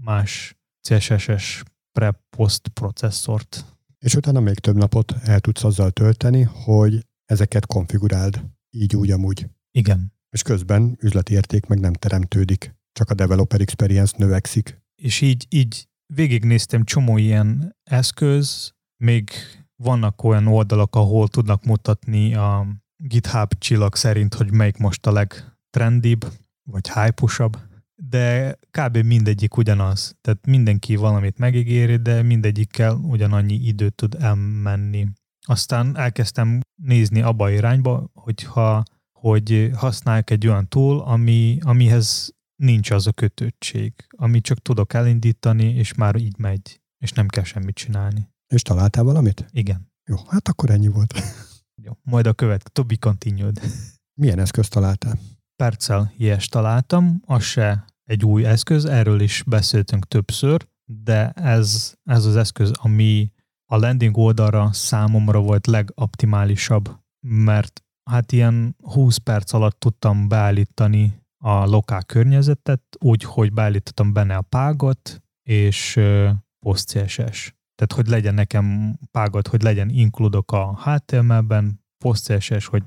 más 0.00 0.56
CSS-es 0.80 1.62
pre-post 1.92 2.68
processzort. 2.68 3.64
És 3.98 4.14
utána 4.14 4.40
még 4.40 4.58
több 4.58 4.76
napot 4.76 5.14
el 5.22 5.40
tudsz 5.40 5.64
azzal 5.64 5.90
tölteni, 5.90 6.42
hogy 6.42 7.06
ezeket 7.24 7.66
konfiguráld, 7.66 8.44
így 8.70 8.96
úgy 8.96 9.10
amúgy. 9.10 9.46
Igen. 9.70 10.12
És 10.30 10.42
közben 10.42 10.96
üzleti 11.00 11.32
érték 11.32 11.66
meg 11.66 11.80
nem 11.80 11.92
teremtődik, 11.92 12.74
csak 12.92 13.10
a 13.10 13.14
developer 13.14 13.60
experience 13.60 14.14
növekszik. 14.18 14.82
És 14.94 15.20
így, 15.20 15.46
így 15.48 15.87
végignéztem 16.14 16.84
csomó 16.84 17.16
ilyen 17.16 17.76
eszköz, 17.82 18.72
még 18.96 19.30
vannak 19.76 20.24
olyan 20.24 20.46
oldalak, 20.46 20.94
ahol 20.94 21.28
tudnak 21.28 21.64
mutatni 21.64 22.34
a 22.34 22.66
GitHub 22.96 23.58
csillag 23.58 23.94
szerint, 23.94 24.34
hogy 24.34 24.52
melyik 24.52 24.76
most 24.76 25.06
a 25.06 25.12
legtrendibb, 25.12 26.24
vagy 26.70 26.90
hype 26.92 27.50
de 28.02 28.58
kb. 28.70 28.96
mindegyik 28.96 29.56
ugyanaz. 29.56 30.16
Tehát 30.20 30.46
mindenki 30.46 30.96
valamit 30.96 31.38
megígéri, 31.38 31.96
de 31.96 32.22
mindegyikkel 32.22 32.94
ugyanannyi 32.94 33.54
időt 33.54 33.94
tud 33.94 34.16
elmenni. 34.18 35.06
Aztán 35.46 35.96
elkezdtem 35.96 36.60
nézni 36.82 37.22
abba 37.22 37.50
irányba, 37.50 38.10
hogyha 38.14 38.82
hogy 39.12 39.70
használják 39.74 40.30
egy 40.30 40.46
olyan 40.46 40.68
tool, 40.68 41.00
ami, 41.00 41.58
amihez 41.60 42.34
nincs 42.62 42.90
az 42.90 43.06
a 43.06 43.12
kötöttség, 43.12 43.92
ami 44.16 44.40
csak 44.40 44.58
tudok 44.58 44.94
elindítani, 44.94 45.64
és 45.64 45.94
már 45.94 46.16
így 46.16 46.38
megy, 46.38 46.80
és 46.98 47.12
nem 47.12 47.28
kell 47.28 47.44
semmit 47.44 47.74
csinálni. 47.74 48.28
És 48.54 48.62
találtál 48.62 49.04
valamit? 49.04 49.46
Igen. 49.50 49.92
Jó, 50.04 50.16
hát 50.28 50.48
akkor 50.48 50.70
ennyi 50.70 50.88
volt. 50.88 51.14
Jó, 51.84 51.92
majd 52.02 52.26
a 52.26 52.32
követ, 52.32 52.70
to 52.72 52.84
be 52.84 52.96
continued. 52.96 53.60
Milyen 54.20 54.38
eszközt 54.38 54.70
találtál? 54.70 55.18
Perccel 55.56 56.12
ilyes 56.16 56.48
találtam, 56.48 57.22
az 57.26 57.42
se 57.42 57.84
egy 58.04 58.24
új 58.24 58.46
eszköz, 58.46 58.84
erről 58.84 59.20
is 59.20 59.42
beszéltünk 59.46 60.08
többször, 60.08 60.68
de 60.84 61.30
ez, 61.30 61.94
ez 62.04 62.24
az 62.24 62.36
eszköz, 62.36 62.70
ami 62.74 63.32
a 63.70 63.76
landing 63.76 64.16
oldalra 64.16 64.72
számomra 64.72 65.40
volt 65.40 65.66
legoptimálisabb, 65.66 67.00
mert 67.26 67.84
hát 68.10 68.32
ilyen 68.32 68.76
20 68.82 69.16
perc 69.16 69.52
alatt 69.52 69.80
tudtam 69.80 70.28
beállítani 70.28 71.26
a 71.44 71.66
lokál 71.66 72.04
környezetet, 72.04 72.82
úgy, 72.98 73.22
hogy 73.22 73.52
beállítottam 73.52 74.12
benne 74.12 74.36
a 74.36 74.42
págot, 74.42 75.22
és 75.42 76.00
PostCSS. 76.58 77.56
Tehát, 77.74 77.92
hogy 77.94 78.06
legyen 78.06 78.34
nekem 78.34 78.96
págot, 79.10 79.48
hogy 79.48 79.62
legyen 79.62 79.88
inkludok 79.88 80.52
a 80.52 80.78
HTML-ben, 80.82 81.84
PostCSS, 82.04 82.66
hogy 82.66 82.82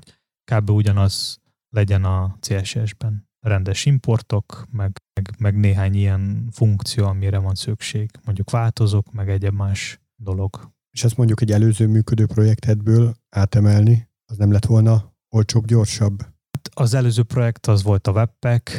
kb. 0.52 0.70
ugyanaz 0.70 1.40
legyen 1.68 2.04
a 2.04 2.36
CSS-ben. 2.40 3.30
rendes 3.40 3.84
importok, 3.84 4.66
meg, 4.70 5.02
meg, 5.12 5.30
meg 5.38 5.56
néhány 5.56 5.94
ilyen 5.94 6.48
funkció, 6.50 7.06
amire 7.06 7.38
van 7.38 7.54
szükség. 7.54 8.10
Mondjuk 8.24 8.50
változók, 8.50 9.12
meg 9.12 9.30
egyéb 9.30 9.54
más 9.54 10.00
dolog. 10.16 10.72
És 10.90 11.04
ezt 11.04 11.16
mondjuk 11.16 11.40
egy 11.40 11.52
előző 11.52 11.86
működő 11.86 12.26
projektedből 12.26 13.14
átemelni, 13.28 14.08
az 14.26 14.36
nem 14.36 14.52
lett 14.52 14.66
volna 14.66 15.14
olcsóbb, 15.28 15.66
gyorsabb? 15.66 16.31
Az 16.74 16.94
előző 16.94 17.22
projekt 17.22 17.66
az 17.66 17.82
volt 17.82 18.06
a 18.06 18.12
webpack, 18.12 18.70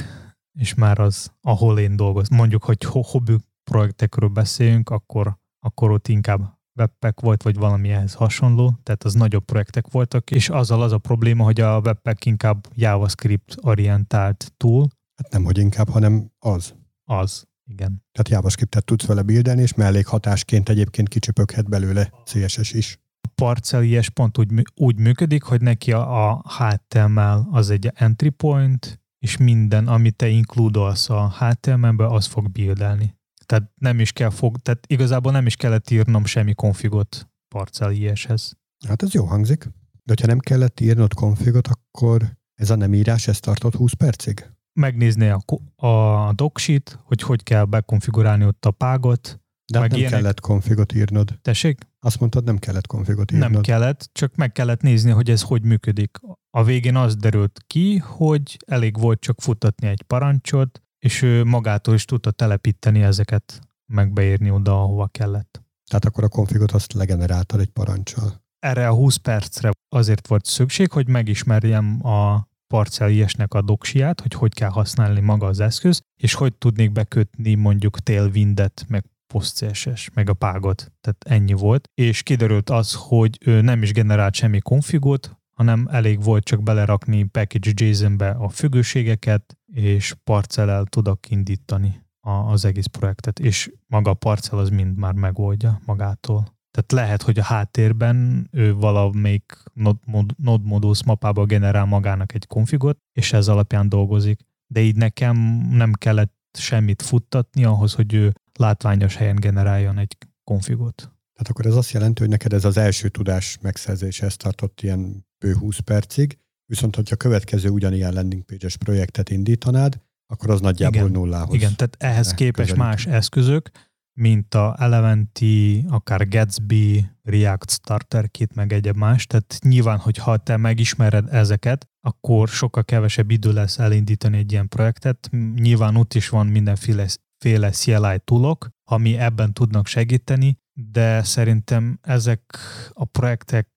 és 0.60 0.74
már 0.74 1.00
az, 1.00 1.32
ahol 1.42 1.80
én 1.80 1.96
dolgozom. 1.96 2.38
Mondjuk, 2.38 2.64
hogy 2.64 2.84
hobbi 2.84 3.36
projektekről 3.64 4.30
beszéljünk, 4.30 4.90
akkor, 4.90 5.38
akkor 5.60 5.92
ott 5.92 6.08
inkább 6.08 6.62
webpack 6.76 7.22
volt, 7.22 7.44
vagy 7.44 7.56
valami 7.56 7.92
ehhez 7.92 8.14
hasonló, 8.14 8.74
tehát 8.84 9.04
az 9.04 9.14
nagyobb 9.14 9.46
projektek 9.46 9.92
voltak, 9.92 10.32
és 10.32 10.50
azzal 10.50 10.82
az 10.82 10.92
a 10.92 10.98
probléma, 10.98 11.44
hogy 11.44 11.62
a 11.62 11.80
webpack 11.80 12.26
inkább 12.26 12.68
JavaScript 12.74 13.56
orientált 13.62 14.54
tool. 14.58 14.88
Hát 15.16 15.32
nem, 15.32 15.44
hogy 15.44 15.58
inkább, 15.58 15.90
hanem 15.90 16.32
az. 16.40 16.76
Az, 17.04 17.48
igen. 17.66 18.04
Tehát 18.12 18.30
JavaScriptet 18.30 18.86
tudsz 18.86 19.06
vele 19.06 19.22
bildelni, 19.22 19.62
és 19.62 19.74
mellékhatásként 19.74 20.70
egyébként 20.70 21.08
kicsöpöghet 21.10 21.70
belőle 21.70 22.12
CSS 22.26 22.72
is. 22.72 23.00
A 23.28 23.32
Parcel.js 23.36 24.10
pont 24.10 24.38
úgy, 24.38 24.50
úgy 24.76 25.00
működik, 25.00 25.44
hogy 25.44 25.62
neki 25.62 25.92
a, 25.92 26.30
a 26.30 26.44
HTML 26.58 27.48
az 27.52 27.70
egy 27.70 27.92
entry 27.94 28.30
point, 28.30 29.02
és 29.20 29.38
minden, 29.38 29.88
amit 29.88 30.16
te 30.16 30.28
inkludolsz 30.28 31.10
a 31.10 31.34
HTML-be, 31.40 32.06
az 32.06 32.26
fog 32.26 32.52
bildelni. 32.52 33.16
Tehát 33.46 33.72
nem 33.76 34.00
is 34.00 34.12
kell 34.12 34.30
fog, 34.30 34.58
tehát 34.58 34.86
igazából 34.88 35.32
nem 35.32 35.46
is 35.46 35.56
kellett 35.56 35.90
írnom 35.90 36.26
semmi 36.26 36.54
konfigot 36.54 37.30
Parcel 37.56 37.92
IS-hez. 37.92 38.58
Hát 38.88 39.04
ez 39.04 39.14
jó 39.14 39.26
hangzik. 39.26 39.70
De 40.04 40.14
ha 40.22 40.28
nem 40.28 40.40
kellett 40.40 40.80
írnod 40.80 41.14
konfigot, 41.14 41.68
akkor 41.68 42.38
ez 42.54 42.70
a 42.70 42.76
nem 42.76 42.94
írás, 42.94 43.28
ez 43.28 43.40
tartott 43.40 43.76
20 43.76 43.94
percig? 43.94 44.52
Megnézni 44.80 45.28
a, 45.30 45.44
a 45.88 46.34
docsit, 46.34 47.00
hogy 47.04 47.22
hogy 47.22 47.44
kell 47.44 47.66
bekonfigurálni 47.66 48.46
ott 48.46 48.66
a 48.66 48.72
págot. 48.72 49.42
De 49.72 49.80
hát 49.80 49.90
nem 49.90 50.00
ilyenek. 50.00 50.20
kellett 50.20 50.40
konfigot 50.40 50.94
írnod. 50.94 51.40
Tessék? 51.42 51.88
Azt 52.06 52.20
mondtad, 52.20 52.44
nem 52.44 52.58
kellett 52.58 52.88
konfigot 52.88 53.32
írnod. 53.32 53.52
Nem 53.52 53.62
kellett, 53.62 54.10
csak 54.12 54.36
meg 54.36 54.52
kellett 54.52 54.82
nézni, 54.82 55.12
hogy 55.12 55.30
ez 55.30 55.42
hogy 55.42 55.64
működik. 55.64 56.20
A 56.50 56.64
végén 56.64 56.96
az 56.96 57.16
derült 57.16 57.64
ki, 57.68 57.98
hogy 57.98 58.58
elég 58.66 59.00
volt 59.00 59.20
csak 59.20 59.42
futatni 59.42 59.88
egy 59.88 60.02
parancsot, 60.02 60.82
és 61.00 61.22
ő 61.22 61.44
magától 61.44 61.94
is 61.94 62.06
tudta 62.06 62.32
telepíteni 62.32 63.02
ezeket, 63.02 63.60
megbeírni 63.86 64.50
oda, 64.50 64.82
ahova 64.82 65.08
kellett. 65.08 65.62
Tehát 65.90 66.06
akkor 66.06 66.24
a 66.24 66.28
konfigot 66.28 66.72
azt 66.72 66.94
legeneráltad 66.94 67.60
egy 67.60 67.70
parancsal. 67.70 68.42
Erre 68.60 68.88
a 68.88 68.94
20 68.94 69.16
percre 69.16 69.72
azért 69.90 70.28
volt 70.28 70.46
szükség, 70.46 70.92
hogy 70.92 71.08
megismerjem 71.08 72.06
a 72.06 72.48
parcelliesnek 72.68 73.54
a 73.54 73.62
doksiát, 73.62 74.22
hogy 74.22 74.34
hogy 74.34 74.54
kell 74.54 74.70
használni 74.70 75.20
maga 75.20 75.46
az 75.46 75.60
eszköz, 75.60 76.02
és 76.16 76.34
hogy 76.34 76.54
tudnék 76.54 76.92
bekötni 76.92 77.54
mondjuk 77.56 78.00
Tailwindet, 78.00 78.86
meg 78.88 79.04
PostCSS, 79.34 80.10
meg 80.14 80.30
a 80.30 80.34
págot. 80.34 80.92
Tehát 81.02 81.26
ennyi 81.26 81.54
volt. 81.54 81.90
És 81.94 82.24
kiderült 82.24 82.70
az, 82.70 82.94
hogy 82.94 83.38
ő 83.46 83.62
nem 83.62 83.82
is 83.82 83.92
generált 83.92 84.34
semmi 84.34 84.60
konfigot, 84.60 85.38
hanem 85.56 85.88
elég 85.92 86.24
volt 86.24 86.44
csak 86.44 86.64
belerakni 86.64 87.24
package 87.24 87.72
JSON-be 87.86 88.30
a 88.30 88.50
függőségeket, 88.50 89.58
és 89.74 90.16
parcellel 90.24 90.86
tudok 90.86 91.30
indítani 91.30 92.06
az 92.22 92.66
egész 92.66 92.86
projektet, 92.86 93.40
és 93.40 93.72
maga 93.88 94.10
a 94.10 94.14
parcell 94.14 94.60
az 94.60 94.70
mind 94.70 94.98
már 94.98 95.14
megoldja 95.14 95.80
magától. 95.86 96.56
Tehát 96.72 96.92
lehet, 96.92 97.22
hogy 97.22 97.40
a 97.40 97.44
háttérben 97.44 98.48
ő 98.52 98.76
valamelyik 98.76 99.58
node 99.74 100.64
modus 100.64 101.04
mapába 101.04 101.46
generál 101.46 101.86
magának 101.86 102.34
egy 102.34 102.48
konfigot, 102.48 102.98
és 103.14 103.34
ez 103.34 103.48
alapján 103.48 103.90
dolgozik. 103.90 104.40
De 104.68 104.82
így 104.82 104.96
nekem 104.96 105.38
nem 105.72 105.94
kellett 105.94 106.34
semmit 106.58 107.02
futtatni 107.02 107.64
ahhoz, 107.64 107.94
hogy 107.94 108.14
ő 108.14 108.34
látványos 108.60 109.16
helyen 109.16 109.36
generáljon 109.36 109.98
egy 109.98 110.18
konfigot. 110.44 110.96
Tehát 111.34 111.50
akkor 111.50 111.66
ez 111.66 111.76
azt 111.76 111.92
jelenti, 111.92 112.22
hogy 112.22 112.30
neked 112.30 112.54
ez 112.54 112.66
az 112.66 112.78
első 112.78 113.10
tudás 113.10 113.58
megszerzése, 113.62 114.26
ez 114.26 114.36
tartott 114.36 114.82
ilyen 114.82 115.26
bő 115.38 115.54
20 115.54 115.80
percig, 115.80 116.38
viszont 116.66 116.96
hogyha 116.96 117.14
a 117.14 117.18
következő 117.18 117.70
ugyanilyen 117.70 118.14
landing 118.14 118.44
page-es 118.44 118.78
projektet 118.78 119.30
indítanád, 119.30 120.02
akkor 120.34 120.50
az 120.50 120.62
nagyjából 120.62 121.00
igen, 121.00 121.12
nullához. 121.12 121.56
Igen, 121.56 121.76
tehát 121.76 121.96
ehhez 122.00 122.34
képes 122.34 122.68
közelít. 122.68 122.84
más 122.84 123.06
eszközök, 123.06 123.70
mint 124.14 124.54
a 124.54 124.76
Elementy, 124.80 125.86
akár 125.88 126.28
Gatsby, 126.28 127.06
React 127.22 127.70
Starter 127.70 128.32
Kit, 128.32 128.56
meg 128.56 128.74
egyéb 128.74 128.96
más. 128.96 129.26
Tehát 129.28 129.58
nyilván, 129.62 129.98
hogyha 129.98 130.38
te 130.38 130.58
megismered 130.58 131.34
ezeket, 131.34 131.88
akkor 132.02 132.48
sokkal 132.48 132.84
kevesebb 132.84 133.32
idő 133.32 133.54
lesz 133.54 133.80
elindítani 133.80 134.38
egy 134.38 134.52
ilyen 134.52 134.68
projektet. 134.68 135.30
Nyilván 135.56 135.96
ott 135.96 136.14
is 136.14 136.30
van 136.30 136.48
mindenféle 136.48 137.08
féle 137.44 137.70
CLI 137.70 138.20
toolok, 138.24 138.70
ami 138.90 139.18
ebben 139.18 139.54
tudnak 139.54 139.88
segíteni, 139.88 140.58
de 140.74 141.24
szerintem 141.24 142.00
ezek 142.02 142.58
a 142.90 143.06
projektek 143.06 143.68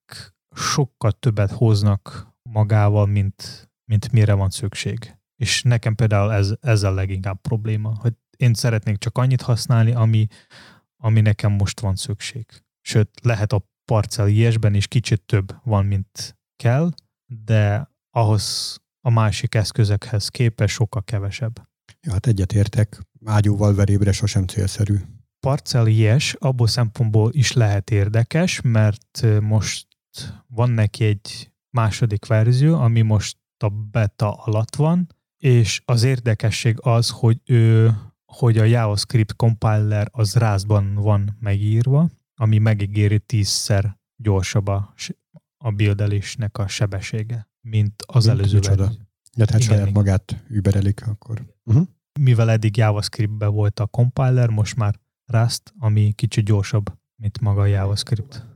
sokkal 0.54 1.12
többet 1.12 1.50
hoznak 1.50 2.32
magával, 2.42 3.06
mint, 3.06 3.70
mint 3.84 4.12
mire 4.12 4.34
van 4.34 4.50
szükség. 4.50 5.16
És 5.36 5.62
nekem 5.62 5.94
például 5.94 6.32
ez, 6.32 6.54
ez 6.60 6.82
a 6.82 6.90
leginkább 6.90 7.40
probléma, 7.40 7.94
hogy 8.00 8.14
én 8.36 8.54
szeretnék 8.54 8.98
csak 8.98 9.18
annyit 9.18 9.42
használni, 9.42 9.92
ami, 9.92 10.26
ami 10.96 11.20
nekem 11.20 11.52
most 11.52 11.80
van 11.80 11.96
szükség. 11.96 12.46
Sőt, 12.80 13.10
lehet 13.22 13.52
a 13.52 13.68
parcel 13.84 14.28
ilyesben 14.28 14.74
is 14.74 14.86
kicsit 14.86 15.22
több 15.22 15.54
van, 15.64 15.86
mint 15.86 16.38
kell, 16.56 16.90
de 17.44 17.90
ahhoz 18.10 18.76
a 19.00 19.10
másik 19.10 19.54
eszközekhez 19.54 20.28
képest 20.28 20.74
sokkal 20.74 21.04
kevesebb. 21.04 21.66
Ja, 22.06 22.12
hát 22.12 22.26
egyetértek, 22.26 23.00
ágyúval 23.24 23.74
verébre 23.74 24.12
sosem 24.12 24.46
célszerű. 24.46 24.94
Parcel 25.40 25.86
ilyes 25.86 26.34
abból 26.38 26.66
szempontból 26.66 27.30
is 27.32 27.52
lehet 27.52 27.90
érdekes, 27.90 28.60
mert 28.60 29.26
most 29.40 29.86
van 30.46 30.70
neki 30.70 31.04
egy 31.04 31.50
második 31.70 32.26
verzió, 32.26 32.74
ami 32.74 33.00
most 33.00 33.36
a 33.58 33.68
beta 33.68 34.32
alatt 34.32 34.76
van, 34.76 35.14
és 35.38 35.82
az 35.84 36.02
érdekesség 36.02 36.76
az, 36.80 37.10
hogy 37.10 37.40
ő, 37.44 37.94
hogy 38.24 38.58
a 38.58 38.64
JavaScript 38.64 39.36
compiler 39.36 40.08
az 40.10 40.34
rázban 40.34 40.94
van 40.94 41.36
megírva, 41.40 42.10
ami 42.34 42.58
megígéri 42.58 43.18
tízszer 43.18 43.98
gyorsabb 44.16 44.66
a, 44.66 44.94
a 45.56 45.70
buildelésnek 45.70 46.58
a 46.58 46.68
sebessége, 46.68 47.48
mint 47.60 48.02
az 48.06 48.26
mint 48.26 48.38
előző 48.38 48.58
verzió. 48.60 48.84
Ja, 49.36 49.44
tehát 49.44 49.62
igen, 49.62 49.74
saját 49.74 49.88
igen. 49.88 49.92
magát 49.92 50.44
überelik 50.48 51.06
akkor. 51.06 51.54
Uh-huh. 51.64 51.86
Mivel 52.20 52.50
eddig 52.50 52.76
JavaScriptben 52.76 53.52
volt 53.52 53.80
a 53.80 53.86
compiler, 53.86 54.48
most 54.48 54.76
már 54.76 55.00
Rust, 55.26 55.72
ami 55.78 56.12
kicsit 56.12 56.44
gyorsabb, 56.44 56.92
mint 57.16 57.40
maga 57.40 57.60
a 57.60 57.66
JavaScript. 57.66 58.46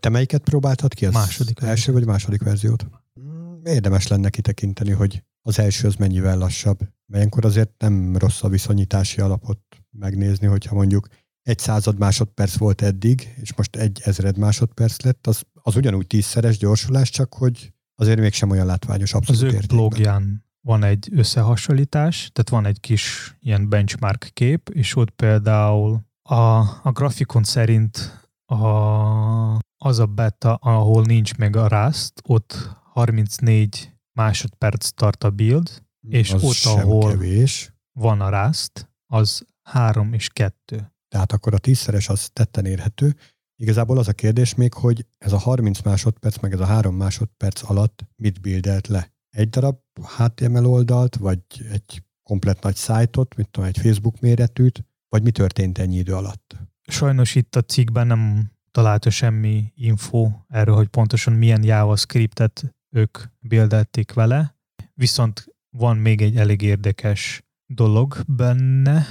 Te 0.00 0.08
melyiket 0.08 0.42
próbáltad 0.42 0.94
ki? 0.94 1.06
Az 1.06 1.12
második. 1.12 1.60
Első 1.60 1.92
vagy 1.92 2.06
második 2.06 2.42
verziót? 2.42 2.86
Mm, 3.20 3.64
érdemes 3.64 4.06
lenne 4.06 4.30
kitekinteni, 4.30 4.90
hogy 4.90 5.24
az 5.42 5.58
első 5.58 5.86
az 5.86 5.94
mennyivel 5.94 6.38
lassabb. 6.38 6.78
Melyenkor 7.06 7.44
azért 7.44 7.70
nem 7.78 8.16
rossz 8.16 8.42
a 8.42 8.48
viszonyítási 8.48 9.20
alapot 9.20 9.60
megnézni, 9.90 10.46
hogyha 10.46 10.74
mondjuk 10.74 11.08
egy 11.42 11.58
század 11.58 11.98
másodperc 11.98 12.56
volt 12.56 12.82
eddig, 12.82 13.34
és 13.40 13.54
most 13.54 13.76
egy 13.76 14.00
ezred 14.04 14.38
másodperc 14.38 15.02
lett, 15.02 15.26
az, 15.26 15.42
az 15.52 15.76
ugyanúgy 15.76 16.06
tízszeres 16.06 16.58
gyorsulás, 16.58 17.10
csak 17.10 17.34
hogy 17.34 17.72
azért 17.94 18.20
mégsem 18.20 18.50
olyan 18.50 18.66
látványos 18.66 19.14
abszolút 19.14 19.42
Az 19.42 19.54
ő 19.54 19.60
blogján 19.68 20.49
van 20.60 20.84
egy 20.84 21.08
összehasonlítás, 21.12 22.30
tehát 22.32 22.50
van 22.50 22.66
egy 22.66 22.80
kis 22.80 23.36
ilyen 23.40 23.68
benchmark 23.68 24.30
kép, 24.32 24.68
és 24.68 24.96
ott 24.96 25.10
például 25.10 26.00
a, 26.22 26.34
a 26.82 26.90
grafikon 26.92 27.44
szerint 27.44 28.20
a, 28.44 29.58
az 29.76 29.98
a 29.98 30.06
beta, 30.06 30.54
ahol 30.54 31.04
nincs 31.04 31.36
meg 31.36 31.56
a 31.56 31.68
Rust, 31.68 32.12
ott 32.24 32.78
34 32.92 33.92
másodperc 34.12 34.88
tart 34.88 35.24
a 35.24 35.30
build, 35.30 35.82
és 36.08 36.32
az 36.32 36.42
ott, 36.42 36.78
ahol 36.78 37.10
kevés. 37.10 37.72
van 37.92 38.20
a 38.20 38.44
Rust, 38.44 38.90
az 39.06 39.46
3 39.62 40.12
és 40.12 40.28
2. 40.28 40.92
Tehát 41.08 41.32
akkor 41.32 41.54
a 41.54 41.58
tízszeres 41.58 42.08
az 42.08 42.30
tetten 42.32 42.64
érhető. 42.64 43.16
Igazából 43.56 43.98
az 43.98 44.08
a 44.08 44.12
kérdés 44.12 44.54
még, 44.54 44.72
hogy 44.72 45.06
ez 45.18 45.32
a 45.32 45.38
30 45.38 45.82
másodperc, 45.82 46.38
meg 46.38 46.52
ez 46.52 46.60
a 46.60 46.64
3 46.64 46.96
másodperc 46.96 47.70
alatt 47.70 48.06
mit 48.16 48.40
buildelt 48.40 48.86
le? 48.86 49.12
Egy 49.30 49.48
darab 49.48 49.78
HTML 50.16 50.66
oldalt, 50.66 51.16
vagy 51.16 51.40
egy 51.70 52.02
komplet 52.22 52.62
nagy 52.62 52.76
szájtot, 52.76 53.36
mit 53.36 53.48
tudom, 53.50 53.68
egy 53.68 53.78
Facebook 53.78 54.20
méretűt, 54.20 54.84
vagy 55.08 55.22
mi 55.22 55.30
történt 55.30 55.78
ennyi 55.78 55.96
idő 55.96 56.14
alatt? 56.14 56.56
Sajnos 56.82 57.34
itt 57.34 57.56
a 57.56 57.62
cikkben 57.62 58.06
nem 58.06 58.50
találta 58.70 59.10
semmi 59.10 59.72
info 59.74 60.30
erről, 60.48 60.74
hogy 60.74 60.88
pontosan 60.88 61.32
milyen 61.32 61.62
JavaScriptet 61.62 62.74
ők 62.94 63.18
bildelték 63.38 64.12
vele, 64.12 64.56
viszont 64.94 65.46
van 65.76 65.96
még 65.96 66.22
egy 66.22 66.36
elég 66.36 66.62
érdekes 66.62 67.42
dolog 67.66 68.22
benne, 68.26 69.06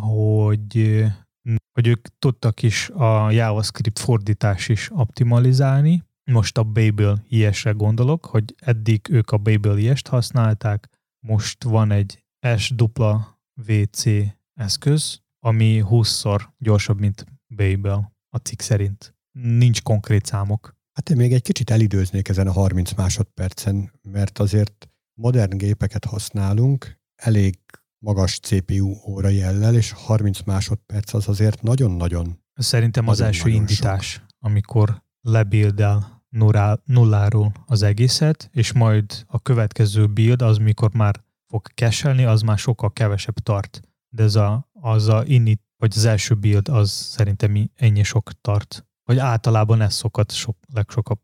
hogy, 0.00 1.04
hogy 1.72 1.86
ők 1.86 2.08
tudtak 2.18 2.62
is 2.62 2.88
a 2.88 3.30
JavaScript 3.30 3.98
fordítás 3.98 4.68
is 4.68 4.90
optimalizálni. 4.92 6.04
Most 6.24 6.58
a 6.58 6.62
Babel 6.62 7.24
is 7.28 7.64
gondolok, 7.76 8.24
hogy 8.24 8.54
eddig 8.56 9.08
ők 9.10 9.30
a 9.30 9.38
Babel 9.38 9.78
is 9.78 10.00
használták, 10.08 10.88
most 11.26 11.64
van 11.64 11.90
egy 11.90 12.24
SWC 12.56 14.04
eszköz, 14.54 15.22
ami 15.38 15.82
20-szor 15.84 16.42
gyorsabb, 16.58 16.98
mint 17.00 17.26
Babel 17.56 18.12
a 18.28 18.36
cikk 18.36 18.60
szerint. 18.60 19.16
Nincs 19.38 19.82
konkrét 19.82 20.26
számok. 20.26 20.76
Hát 20.92 21.10
én 21.10 21.16
még 21.16 21.32
egy 21.32 21.42
kicsit 21.42 21.70
elidőznék 21.70 22.28
ezen 22.28 22.46
a 22.46 22.52
30 22.52 22.92
másodpercen, 22.92 23.92
mert 24.02 24.38
azért 24.38 24.88
modern 25.14 25.56
gépeket 25.56 26.04
használunk, 26.04 27.00
elég 27.14 27.58
magas 27.98 28.38
CPU 28.38 28.96
óra 29.06 29.28
jellel, 29.28 29.74
és 29.74 29.92
30 29.92 30.42
másodperc 30.42 31.14
az 31.14 31.28
azért 31.28 31.62
nagyon-nagyon 31.62 32.42
Szerintem 32.54 33.08
az 33.08 33.20
első 33.20 33.48
indítás, 33.48 34.12
sok. 34.12 34.22
amikor 34.38 35.02
lebildel 35.20 36.13
nulláról 36.84 37.52
az 37.66 37.82
egészet, 37.82 38.48
és 38.52 38.72
majd 38.72 39.24
a 39.26 39.42
következő 39.42 40.06
build 40.06 40.42
az, 40.42 40.58
mikor 40.58 40.94
már 40.94 41.22
fog 41.46 41.66
keselni, 41.74 42.24
az 42.24 42.40
már 42.40 42.58
sokkal 42.58 42.92
kevesebb 42.92 43.34
tart. 43.34 43.80
De 44.08 44.22
ez 44.22 44.34
a, 44.34 44.68
az 44.72 45.08
a 45.08 45.22
init, 45.26 45.62
vagy 45.76 45.92
az 45.96 46.04
első 46.04 46.34
build, 46.34 46.68
az 46.68 46.90
szerintem 46.90 47.70
ennyi 47.74 48.02
sok 48.02 48.40
tart. 48.40 48.86
Vagy 49.04 49.18
általában 49.18 49.80
ez 49.80 49.94
szokott 49.94 50.30
sok, 50.30 50.56
legsokabb, 50.72 51.20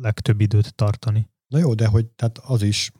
legtöbb 0.00 0.40
időt 0.40 0.74
tartani. 0.74 1.28
Na 1.46 1.58
jó, 1.58 1.74
de 1.74 1.86
hogy 1.86 2.06
tehát 2.06 2.38
az 2.38 2.62
is. 2.62 2.92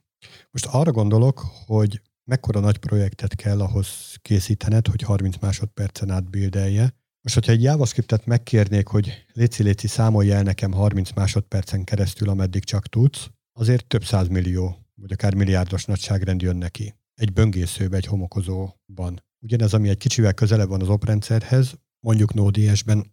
Most 0.50 0.66
arra 0.66 0.90
gondolok, 0.90 1.46
hogy 1.66 2.02
mekkora 2.24 2.60
nagy 2.60 2.78
projektet 2.78 3.34
kell 3.34 3.60
ahhoz 3.60 4.16
készítened, 4.22 4.86
hogy 4.86 5.02
30 5.02 5.36
másodpercen 5.38 6.10
át 6.10 6.30
bildelje. 6.30 6.94
Most, 7.22 7.34
hogyha 7.34 7.52
egy 7.52 7.62
JavaScriptet 7.62 8.26
megkérnék, 8.26 8.86
hogy 8.86 9.24
léci 9.32 9.62
léci 9.62 9.86
számolj 9.86 10.32
el 10.32 10.42
nekem 10.42 10.72
30 10.72 11.12
másodpercen 11.12 11.84
keresztül, 11.84 12.28
ameddig 12.28 12.64
csak 12.64 12.86
tudsz, 12.86 13.30
azért 13.52 13.86
több 13.86 14.28
millió, 14.28 14.76
vagy 14.94 15.12
akár 15.12 15.34
milliárdos 15.34 15.84
nagyságrend 15.84 16.42
jön 16.42 16.56
neki. 16.56 16.94
Egy 17.14 17.32
böngészőbe, 17.32 17.96
egy 17.96 18.06
homokozóban. 18.06 19.22
Ugyanez, 19.40 19.74
ami 19.74 19.88
egy 19.88 19.96
kicsivel 19.96 20.34
közelebb 20.34 20.68
van 20.68 20.80
az 20.80 20.88
oprendszerhez, 20.88 21.74
mondjuk 22.00 22.34
Node.js-ben, 22.34 23.12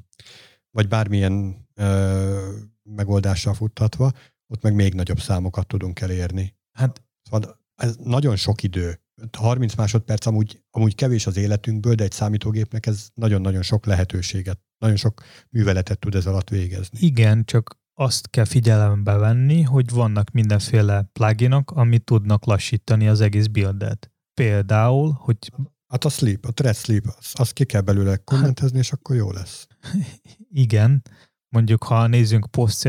vagy 0.76 0.88
bármilyen 0.88 1.66
ö, 1.74 2.52
megoldással 2.82 3.54
futtatva, 3.54 4.12
ott 4.46 4.62
meg 4.62 4.74
még 4.74 4.94
nagyobb 4.94 5.20
számokat 5.20 5.66
tudunk 5.66 6.00
elérni. 6.00 6.56
Hát 6.72 7.02
szóval 7.22 7.60
ez 7.74 7.96
nagyon 7.96 8.36
sok 8.36 8.62
idő. 8.62 9.00
30 9.38 9.74
másodperc 9.74 10.26
amúgy, 10.26 10.62
amúgy 10.70 10.94
kevés 10.94 11.26
az 11.26 11.36
életünkből, 11.36 11.94
de 11.94 12.04
egy 12.04 12.12
számítógépnek 12.12 12.86
ez 12.86 13.08
nagyon-nagyon 13.14 13.62
sok 13.62 13.86
lehetőséget, 13.86 14.60
nagyon 14.78 14.96
sok 14.96 15.22
műveletet 15.50 15.98
tud 15.98 16.14
ez 16.14 16.26
alatt 16.26 16.48
végezni. 16.48 16.98
Igen, 17.00 17.44
csak 17.44 17.76
azt 17.94 18.30
kell 18.30 18.44
figyelembe 18.44 19.16
venni, 19.16 19.62
hogy 19.62 19.90
vannak 19.90 20.30
mindenféle 20.30 21.10
pluginok, 21.12 21.70
amit 21.70 22.04
tudnak 22.04 22.44
lassítani 22.44 23.08
az 23.08 23.20
egész 23.20 23.46
buildet. 23.46 24.12
Például, 24.34 25.10
hogy... 25.20 25.52
Hát 25.86 26.04
a 26.04 26.08
sleep, 26.08 26.44
a 26.44 26.52
thread 26.52 26.76
sleep, 26.76 27.04
azt 27.18 27.38
az 27.38 27.50
ki 27.50 27.64
kell 27.64 27.80
belőle 27.80 28.16
kommentezni, 28.16 28.78
és 28.78 28.92
akkor 28.92 29.16
jó 29.16 29.30
lesz. 29.30 29.66
Igen, 30.64 31.02
mondjuk 31.48 31.84
ha 31.84 32.06
nézzünk 32.06 32.50
post 32.50 32.88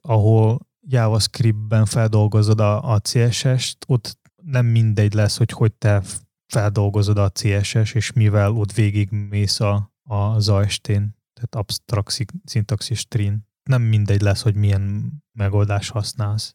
ahol 0.00 0.70
JavaScript-ben 0.80 1.84
feldolgozod 1.84 2.60
a, 2.60 2.92
a 2.92 3.00
CSS-t, 3.00 3.84
ott 3.86 4.18
nem 4.44 4.66
mindegy 4.66 5.14
lesz, 5.14 5.36
hogy 5.36 5.50
hogy 5.50 5.72
te 5.72 6.02
feldolgozod 6.46 7.18
a 7.18 7.30
CSS, 7.30 7.94
és 7.94 8.12
mivel 8.12 8.52
ott 8.52 8.72
végig 8.72 9.10
mész 9.10 9.60
a, 9.60 9.94
a 10.02 10.38
ZAST-n, 10.40 11.02
tehát 11.32 11.54
abstract 11.54 12.26
syntaxis 12.44 13.08
trin. 13.08 13.48
Nem 13.62 13.82
mindegy 13.82 14.20
lesz, 14.20 14.42
hogy 14.42 14.54
milyen 14.54 15.12
megoldás 15.32 15.88
használsz. 15.88 16.54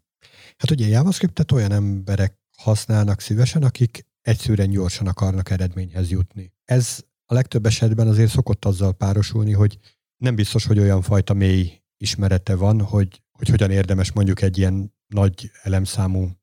Hát 0.57 0.71
ugye 0.71 0.87
JavaScript-et 0.87 1.51
olyan 1.51 1.71
emberek 1.71 2.39
használnak 2.57 3.21
szívesen, 3.21 3.63
akik 3.63 4.05
egyszerűen 4.21 4.69
gyorsan 4.69 5.07
akarnak 5.07 5.49
eredményhez 5.49 6.09
jutni. 6.09 6.53
Ez 6.65 7.03
a 7.25 7.33
legtöbb 7.33 7.65
esetben 7.65 8.07
azért 8.07 8.31
szokott 8.31 8.65
azzal 8.65 8.93
párosulni, 8.93 9.51
hogy 9.51 9.79
nem 10.17 10.35
biztos, 10.35 10.65
hogy 10.65 10.79
olyan 10.79 11.01
fajta 11.01 11.33
mély 11.33 11.81
ismerete 11.97 12.55
van, 12.55 12.81
hogy, 12.81 13.23
hogy 13.31 13.49
hogyan 13.49 13.71
érdemes 13.71 14.11
mondjuk 14.11 14.41
egy 14.41 14.57
ilyen 14.57 14.93
nagy 15.07 15.51
elemszámú 15.63 16.36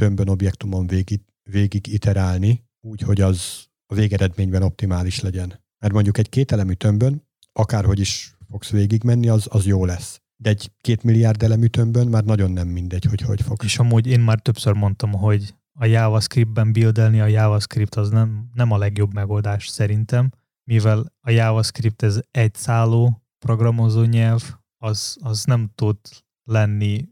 tömbön, 0.00 0.28
objektumon 0.28 0.86
végig, 0.86 1.20
végig 1.50 1.86
iterálni, 1.86 2.64
úgy, 2.80 3.00
hogy 3.00 3.20
az 3.20 3.64
a 3.86 3.94
végeredményben 3.94 4.62
optimális 4.62 5.20
legyen. 5.20 5.48
Mert 5.78 5.92
mondjuk 5.92 6.18
egy 6.18 6.28
kételemű 6.28 6.72
tömbön, 6.72 7.22
akárhogy 7.52 8.00
is 8.00 8.36
fogsz 8.50 8.70
végigmenni, 8.70 9.28
az, 9.28 9.46
az 9.50 9.66
jó 9.66 9.84
lesz. 9.84 10.20
De 10.36 10.50
egy 10.50 10.70
két 10.80 11.02
milliárd 11.02 11.42
elemű 11.42 11.66
tömbön 11.66 12.06
már 12.06 12.24
nagyon 12.24 12.50
nem 12.50 12.68
mindegy, 12.68 13.04
hogy 13.04 13.20
hogy 13.20 13.42
fog. 13.42 13.64
És 13.64 13.78
amúgy 13.78 14.06
én 14.06 14.20
már 14.20 14.40
többször 14.40 14.72
mondtam, 14.72 15.12
hogy 15.12 15.54
a 15.78 15.84
JavaScript-ben 15.84 16.72
buildelni 16.72 17.20
a 17.20 17.26
JavaScript 17.26 17.94
az 17.94 18.10
nem, 18.10 18.50
nem 18.54 18.70
a 18.70 18.78
legjobb 18.78 19.14
megoldás 19.14 19.68
szerintem, 19.68 20.30
mivel 20.70 21.12
a 21.20 21.30
JavaScript 21.30 22.02
ez 22.02 22.20
egy 22.30 22.54
szálló 22.54 23.22
programozó 23.38 24.02
nyelv, 24.02 24.54
az, 24.82 25.16
az 25.20 25.44
nem 25.44 25.70
tud 25.74 25.96
lenni 26.44 27.08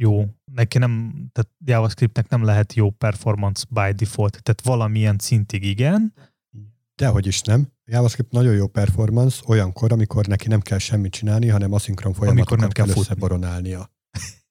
jó, 0.00 0.24
neki 0.52 0.78
nem, 0.78 1.12
tehát 1.32 1.50
JavaScriptnek 1.64 2.28
nem 2.28 2.44
lehet 2.44 2.74
jó 2.74 2.90
performance 2.90 3.64
by 3.68 3.92
default, 3.92 4.42
tehát 4.42 4.62
valamilyen 4.64 5.16
szintig 5.18 5.62
igen. 5.62 6.14
Dehogy 6.94 7.26
is 7.26 7.40
nem. 7.40 7.72
JavaScript 7.84 8.32
nagyon 8.32 8.54
jó 8.54 8.66
performance 8.66 9.42
olyankor, 9.46 9.92
amikor 9.92 10.26
neki 10.26 10.48
nem 10.48 10.60
kell 10.60 10.78
semmit 10.78 11.12
csinálni, 11.12 11.48
hanem 11.48 11.72
aszinkron 11.72 12.12
folyamatokat 12.12 12.58
nem 12.58 12.68
kell, 12.68 12.86
kell 12.86 12.96
összeboronálnia. 12.96 13.92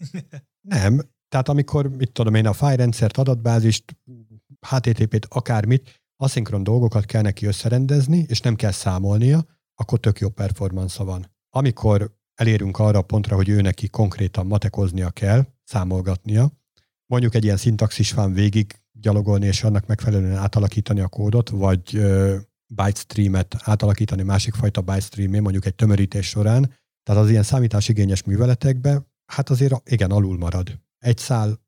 nem. 0.76 1.02
Tehát 1.30 1.50
amikor, 1.50 1.90
mit 1.90 2.12
tudom 2.12 2.36
én, 2.36 2.48
a 2.48 2.54
fájrendszert, 2.54 3.18
adatbázist, 3.18 3.98
HTTP-t, 4.68 5.26
akármit, 5.30 6.02
aszinkron 6.16 6.64
dolgokat 6.64 7.06
kell 7.06 7.22
neki 7.22 7.46
összerendezni, 7.46 8.26
és 8.28 8.40
nem 8.40 8.56
kell 8.56 8.72
számolnia, 8.72 9.46
akkor 9.76 10.00
tök 10.00 10.20
jó 10.20 10.30
performance 10.30 11.04
van. 11.04 11.32
Amikor 11.50 12.17
elérünk 12.38 12.80
arra 12.80 12.98
a 12.98 13.02
pontra, 13.02 13.36
hogy 13.36 13.50
ő 13.50 13.62
neki 13.62 13.88
konkrétan 13.88 14.46
matekoznia 14.46 15.10
kell, 15.10 15.46
számolgatnia, 15.64 16.52
mondjuk 17.06 17.36
egy 17.36 17.44
ilyen 17.44 17.58
szintaxisfán 17.58 18.34
végig 18.34 18.80
gyalogolni, 18.92 19.46
és 19.46 19.64
annak 19.64 19.86
megfelelően 19.86 20.38
átalakítani 20.38 21.00
a 21.00 21.08
kódot, 21.08 21.50
vagy 21.50 21.98
uh, 21.98 22.36
byte 22.68 23.00
streamet 23.00 23.56
átalakítani 23.64 24.24
másik 24.24 24.54
fajta 24.54 24.82
byte 24.82 25.00
streamé, 25.00 25.40
mondjuk 25.40 25.66
egy 25.66 25.76
tömörítés 25.76 26.28
során. 26.28 26.74
Tehát 27.04 27.22
az 27.22 27.30
ilyen 27.30 27.44
számításigényes 27.44 28.24
műveletekbe, 28.24 29.02
hát 29.26 29.50
azért 29.50 29.90
igen, 29.90 30.12
alul 30.12 30.38
marad. 30.38 30.80
Egy 31.00 31.18
szál, 31.18 31.60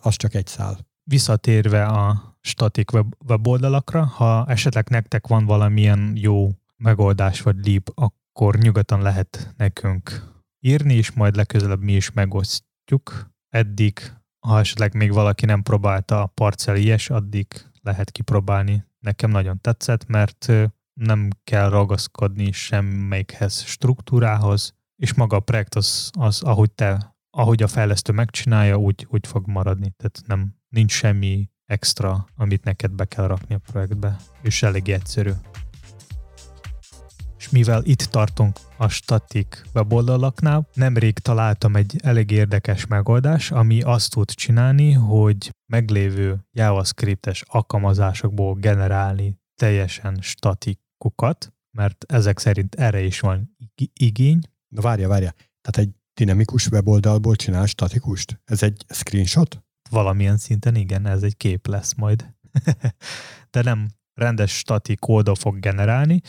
az 0.00 0.16
csak 0.16 0.34
egy 0.34 0.46
szál. 0.46 0.78
Visszatérve 1.02 1.84
a 1.84 2.36
statik 2.40 2.92
web, 2.92 3.14
weboldalakra, 3.28 4.04
ha 4.04 4.44
esetleg 4.48 4.88
nektek 4.88 5.26
van 5.26 5.46
valamilyen 5.46 6.12
jó 6.14 6.50
megoldás 6.76 7.40
vagy 7.40 7.56
lib, 7.66 7.88
akkor 8.36 8.56
nyugodtan 8.56 9.02
lehet 9.02 9.54
nekünk 9.56 10.32
írni, 10.60 10.94
és 10.94 11.12
majd 11.12 11.36
legközelebb 11.36 11.82
mi 11.82 11.92
is 11.92 12.12
megosztjuk. 12.12 13.30
Eddig, 13.48 14.12
ha 14.46 14.58
esetleg 14.58 14.94
még 14.94 15.12
valaki 15.12 15.46
nem 15.46 15.62
próbálta 15.62 16.22
a 16.22 16.26
parcel 16.26 16.76
ilyes, 16.76 17.10
addig 17.10 17.46
lehet 17.82 18.10
kipróbálni. 18.10 18.84
Nekem 18.98 19.30
nagyon 19.30 19.60
tetszett, 19.60 20.06
mert 20.06 20.52
nem 21.00 21.28
kell 21.44 21.68
ragaszkodni 21.68 22.52
semmelyikhez 22.52 23.62
struktúrához, 23.62 24.74
és 25.02 25.14
maga 25.14 25.36
a 25.36 25.40
projekt 25.40 25.74
az, 25.74 26.10
az 26.18 26.42
ahogy 26.42 26.70
te, 26.70 27.16
ahogy 27.30 27.62
a 27.62 27.68
fejlesztő 27.68 28.12
megcsinálja, 28.12 28.76
úgy, 28.76 29.06
úgy 29.10 29.26
fog 29.26 29.46
maradni. 29.46 29.92
Tehát 29.96 30.22
nem, 30.26 30.54
nincs 30.68 30.92
semmi 30.92 31.50
extra, 31.64 32.26
amit 32.36 32.64
neked 32.64 32.92
be 32.92 33.04
kell 33.04 33.26
rakni 33.26 33.54
a 33.54 33.58
projektbe, 33.58 34.16
és 34.42 34.62
elég 34.62 34.88
egyszerű 34.88 35.32
mivel 37.54 37.84
itt 37.84 38.02
tartunk 38.02 38.58
a 38.76 38.88
statik 38.88 39.62
weboldalaknál, 39.74 40.68
nemrég 40.72 41.18
találtam 41.18 41.76
egy 41.76 41.96
elég 42.02 42.30
érdekes 42.30 42.86
megoldás, 42.86 43.50
ami 43.50 43.82
azt 43.82 44.10
tud 44.10 44.30
csinálni, 44.30 44.92
hogy 44.92 45.50
meglévő 45.72 46.46
JavaScriptes 46.52 47.42
alkalmazásokból 47.46 48.54
generálni 48.54 49.38
teljesen 49.60 50.18
statikukat, 50.20 51.52
mert 51.76 52.04
ezek 52.08 52.38
szerint 52.38 52.74
erre 52.74 53.00
is 53.02 53.20
van 53.20 53.56
igény. 53.92 54.40
Na 54.68 54.80
várja, 54.80 55.08
várja. 55.08 55.32
Tehát 55.60 55.88
egy 55.88 55.94
dinamikus 56.14 56.66
weboldalból 56.66 57.36
csinál 57.36 57.66
statikust? 57.66 58.40
Ez 58.44 58.62
egy 58.62 58.84
screenshot? 58.88 59.62
Valamilyen 59.90 60.36
szinten 60.36 60.74
igen, 60.74 61.06
ez 61.06 61.22
egy 61.22 61.36
kép 61.36 61.66
lesz 61.66 61.94
majd. 61.94 62.34
De 63.52 63.62
nem 63.62 63.88
rendes 64.14 64.58
statik 64.58 65.08
oldal 65.08 65.34
fog 65.34 65.58
generálni, 65.58 66.20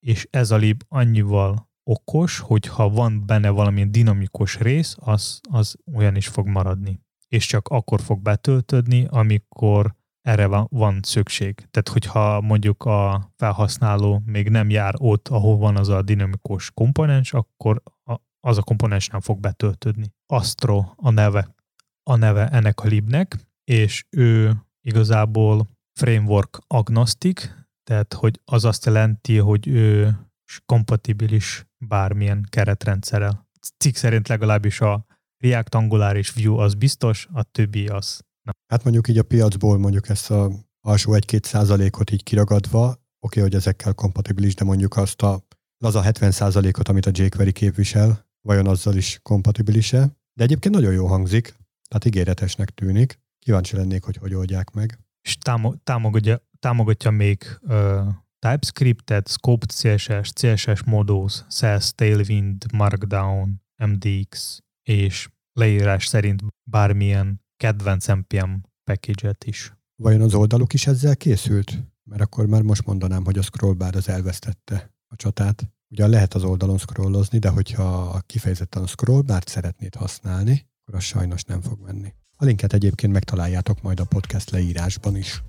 és 0.00 0.26
ez 0.30 0.50
a 0.50 0.56
lib 0.56 0.82
annyival 0.88 1.68
okos, 1.82 2.38
hogy 2.38 2.66
ha 2.66 2.88
van 2.88 3.26
benne 3.26 3.48
valami 3.48 3.84
dinamikus 3.84 4.58
rész, 4.58 4.96
az, 5.00 5.40
az 5.50 5.76
olyan 5.94 6.16
is 6.16 6.28
fog 6.28 6.46
maradni. 6.46 7.00
És 7.28 7.46
csak 7.46 7.68
akkor 7.68 8.00
fog 8.00 8.20
betöltődni, 8.20 9.06
amikor 9.10 9.96
erre 10.22 10.46
van, 10.46 10.66
van 10.70 11.00
szükség. 11.02 11.54
Tehát, 11.54 11.88
hogyha 11.88 12.40
mondjuk 12.40 12.84
a 12.84 13.30
felhasználó 13.36 14.22
még 14.24 14.48
nem 14.48 14.70
jár 14.70 14.94
ott, 14.96 15.28
ahol 15.28 15.56
van 15.56 15.76
az 15.76 15.88
a 15.88 16.02
dinamikus 16.02 16.70
komponens, 16.70 17.32
akkor 17.32 17.82
a, 18.04 18.14
az 18.40 18.58
a 18.58 18.62
komponens 18.62 19.08
nem 19.08 19.20
fog 19.20 19.40
betöltődni. 19.40 20.12
Astro 20.26 20.84
a 20.96 21.10
neve, 21.10 21.54
a 22.02 22.16
neve 22.16 22.48
ennek 22.48 22.80
a 22.80 22.86
libnek, 22.86 23.36
és 23.64 24.04
ő 24.10 24.54
igazából 24.80 25.68
framework 25.98 26.58
agnostik, 26.66 27.57
tehát 27.88 28.14
hogy 28.14 28.40
az 28.44 28.64
azt 28.64 28.84
jelenti, 28.84 29.36
hogy 29.36 29.66
ő 29.68 30.18
kompatibilis 30.66 31.66
bármilyen 31.76 32.46
keretrendszerrel. 32.48 33.48
Cikk 33.78 33.94
szerint 33.94 34.28
legalábbis 34.28 34.80
a 34.80 35.04
React 35.44 35.74
Angular 35.74 36.16
és 36.16 36.30
Vue 36.30 36.62
az 36.62 36.74
biztos, 36.74 37.28
a 37.32 37.42
többi 37.42 37.86
az 37.86 38.20
nem. 38.42 38.54
Hát 38.72 38.84
mondjuk 38.84 39.08
így 39.08 39.18
a 39.18 39.22
piacból 39.22 39.78
mondjuk 39.78 40.08
ezt 40.08 40.30
a 40.30 40.50
alsó 40.80 41.12
1-2 41.14 41.44
százalékot 41.44 42.10
így 42.10 42.22
kiragadva, 42.22 42.86
oké, 42.86 43.00
okay, 43.20 43.42
hogy 43.42 43.54
ezekkel 43.54 43.94
kompatibilis, 43.94 44.54
de 44.54 44.64
mondjuk 44.64 44.96
azt 44.96 45.22
a 45.22 45.46
laza 45.78 46.00
70 46.00 46.30
százalékot, 46.30 46.88
amit 46.88 47.06
a 47.06 47.10
jQuery 47.14 47.52
képvisel, 47.52 48.26
vajon 48.40 48.66
azzal 48.66 48.94
is 48.94 49.18
kompatibilise. 49.22 50.16
De 50.32 50.44
egyébként 50.44 50.74
nagyon 50.74 50.92
jó 50.92 51.06
hangzik, 51.06 51.54
tehát 51.88 52.04
ígéretesnek 52.04 52.70
tűnik. 52.70 53.20
Kíváncsi 53.38 53.76
lennék, 53.76 54.02
hogy 54.02 54.16
hogy 54.16 54.34
oldják 54.34 54.70
meg. 54.70 54.98
És 55.28 55.36
támogatja, 55.82 56.48
támogatja 56.58 57.10
még 57.10 57.44
uh, 57.60 58.06
TypeScript-et, 58.38 59.28
Scoped 59.28 59.70
CSS, 59.70 60.32
CSS 60.32 60.84
Models, 60.84 61.44
SAS, 61.48 61.94
Tailwind, 61.94 62.64
Markdown, 62.72 63.62
MDX, 63.76 64.58
és 64.82 65.28
leírás 65.52 66.06
szerint 66.06 66.42
bármilyen 66.70 67.40
kedvenc 67.56 68.06
NPM 68.06 68.50
package-et 68.84 69.44
is. 69.44 69.72
Vajon 70.02 70.20
az 70.20 70.34
oldaluk 70.34 70.72
is 70.72 70.86
ezzel 70.86 71.16
készült? 71.16 71.78
Mert 72.04 72.22
akkor 72.22 72.46
már 72.46 72.62
most 72.62 72.86
mondanám, 72.86 73.24
hogy 73.24 73.38
a 73.38 73.42
scrollbar 73.42 73.96
az 73.96 74.08
elvesztette 74.08 74.94
a 75.06 75.16
csatát. 75.16 75.72
Ugyan 75.90 76.10
lehet 76.10 76.34
az 76.34 76.44
oldalon 76.44 76.78
scrollozni, 76.78 77.38
de 77.38 77.48
hogyha 77.48 78.20
kifejezetten 78.26 78.82
a 78.82 78.86
scrollbart 78.86 79.48
szeretnéd 79.48 79.94
használni, 79.94 80.66
akkor 80.88 81.00
az 81.00 81.06
sajnos 81.06 81.42
nem 81.42 81.60
fog 81.60 81.78
menni. 81.80 82.14
A 82.36 82.44
linket 82.44 82.72
egyébként 82.72 83.12
megtaláljátok 83.12 83.82
majd 83.82 84.00
a 84.00 84.04
podcast 84.04 84.50
leírásban 84.50 85.16
is. 85.16 85.42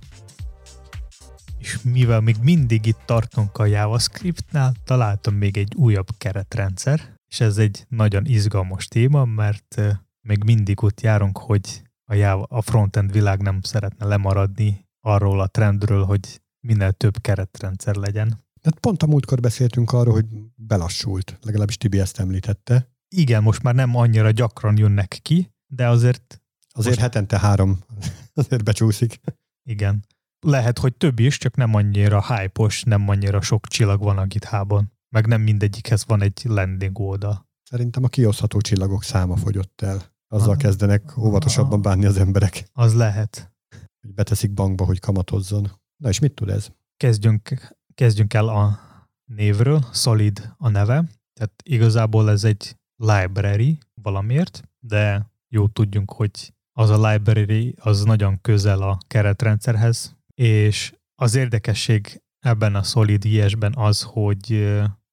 És 1.58 1.82
mivel 1.82 2.22
még 2.22 2.36
mindig 2.42 2.86
itt 2.86 3.00
tartunk 3.06 3.58
a 3.58 3.66
JavaScriptnál, 3.66 4.74
találtam 4.84 5.34
még 5.34 5.58
egy 5.58 5.76
újabb 5.76 6.08
keretrendszer, 6.18 7.16
és 7.28 7.40
ez 7.40 7.58
egy 7.58 7.86
nagyon 7.90 8.26
izgalmas 8.26 8.88
téma, 8.88 9.26
mert 9.26 9.82
még 10.22 10.44
mindig 10.44 10.84
ott 10.84 11.02
járunk, 11.02 11.38
hogy 11.38 11.82
a, 12.04 12.14
Java, 12.14 12.44
a 12.50 12.62
frontend 12.62 13.12
világ 13.12 13.42
nem 13.42 13.62
szeretne 13.62 14.06
lemaradni 14.06 14.88
arról 15.00 15.40
a 15.40 15.48
trendről, 15.48 16.04
hogy 16.04 16.42
minél 16.60 16.92
több 16.92 17.22
keretrendszer 17.22 17.96
legyen. 17.96 18.46
Hát 18.64 18.80
pont 18.80 19.04
a 19.04 19.08
múltkor 19.08 19.40
beszéltünk 19.40 19.92
arról, 19.92 20.14
hogy 20.14 20.26
belassult, 20.56 21.38
legalábbis 21.42 21.78
Tibi 21.78 22.00
ezt 22.00 22.20
említette. 22.20 22.90
Igen, 23.16 23.44
most 23.44 23.64
már 23.64 23.76
nem 23.76 23.96
annyira 23.96 24.32
gyakran 24.32 24.78
jönnek 24.78 25.20
ki, 25.22 25.52
de 25.68 25.88
azért... 25.88 26.42
Azért 26.72 26.96
most... 26.96 27.00
hetente 27.00 27.40
három, 27.40 27.80
azért 28.34 28.64
becsúszik. 28.64 29.20
Igen. 29.70 30.06
Lehet, 30.40 30.80
hogy 30.80 30.96
több 30.96 31.20
is, 31.20 31.38
csak 31.38 31.56
nem 31.56 31.74
annyira 31.74 32.36
hype 32.36 32.68
nem 32.84 33.10
annyira 33.10 33.42
sok 33.42 33.68
csillag 33.68 34.02
van 34.02 34.18
a 34.18 34.26
github 34.26 34.74
meg 35.10 35.28
nem 35.28 35.42
mindegyikhez 35.42 36.06
van 36.06 36.22
egy 36.22 36.42
landing 36.44 37.00
oldal. 37.00 37.48
Szerintem 37.64 38.04
a 38.04 38.08
kiosztható 38.08 38.62
csillagok 38.62 39.04
száma 39.04 39.36
fogyott 39.36 39.82
el. 39.82 40.02
Azzal 40.28 40.50
ah, 40.50 40.58
kezdenek 40.58 41.18
óvatosabban 41.18 41.82
bánni 41.82 42.06
az 42.06 42.18
emberek. 42.18 42.70
Az 42.74 42.96
lehet. 42.96 43.54
Hogy 44.02 44.14
beteszik 44.14 44.54
bankba, 44.54 44.86
hogy 44.86 45.00
kamatozzon. 45.00 45.72
Na 45.98 46.10
és 46.10 46.20
mit 46.20 46.34
tud 46.34 46.50
ez? 46.50 46.72
Kezdjünk, 46.98 47.76
kezdjünk 47.94 48.34
el 48.34 48.48
a 48.48 48.80
névről. 49.26 49.86
Solid 49.94 50.54
a 50.58 50.70
neve. 50.70 51.10
Tehát 51.34 51.54
igazából 51.64 52.30
ez 52.30 52.44
egy 52.44 52.78
library 53.00 53.78
valamiért, 54.02 54.62
de 54.80 55.32
jó 55.48 55.68
tudjunk, 55.68 56.12
hogy 56.12 56.54
az 56.74 56.90
a 56.90 57.10
library 57.10 57.76
az 57.80 58.04
nagyon 58.04 58.42
közel 58.42 58.82
a 58.82 58.98
keretrendszerhez, 59.08 60.18
és 60.34 60.94
az 61.16 61.36
érdekesség 61.36 62.22
ebben 62.40 62.76
a 62.76 62.84
Solid 62.84 63.26
IS-ben 63.26 63.74
az, 63.76 64.02
hogy 64.02 64.54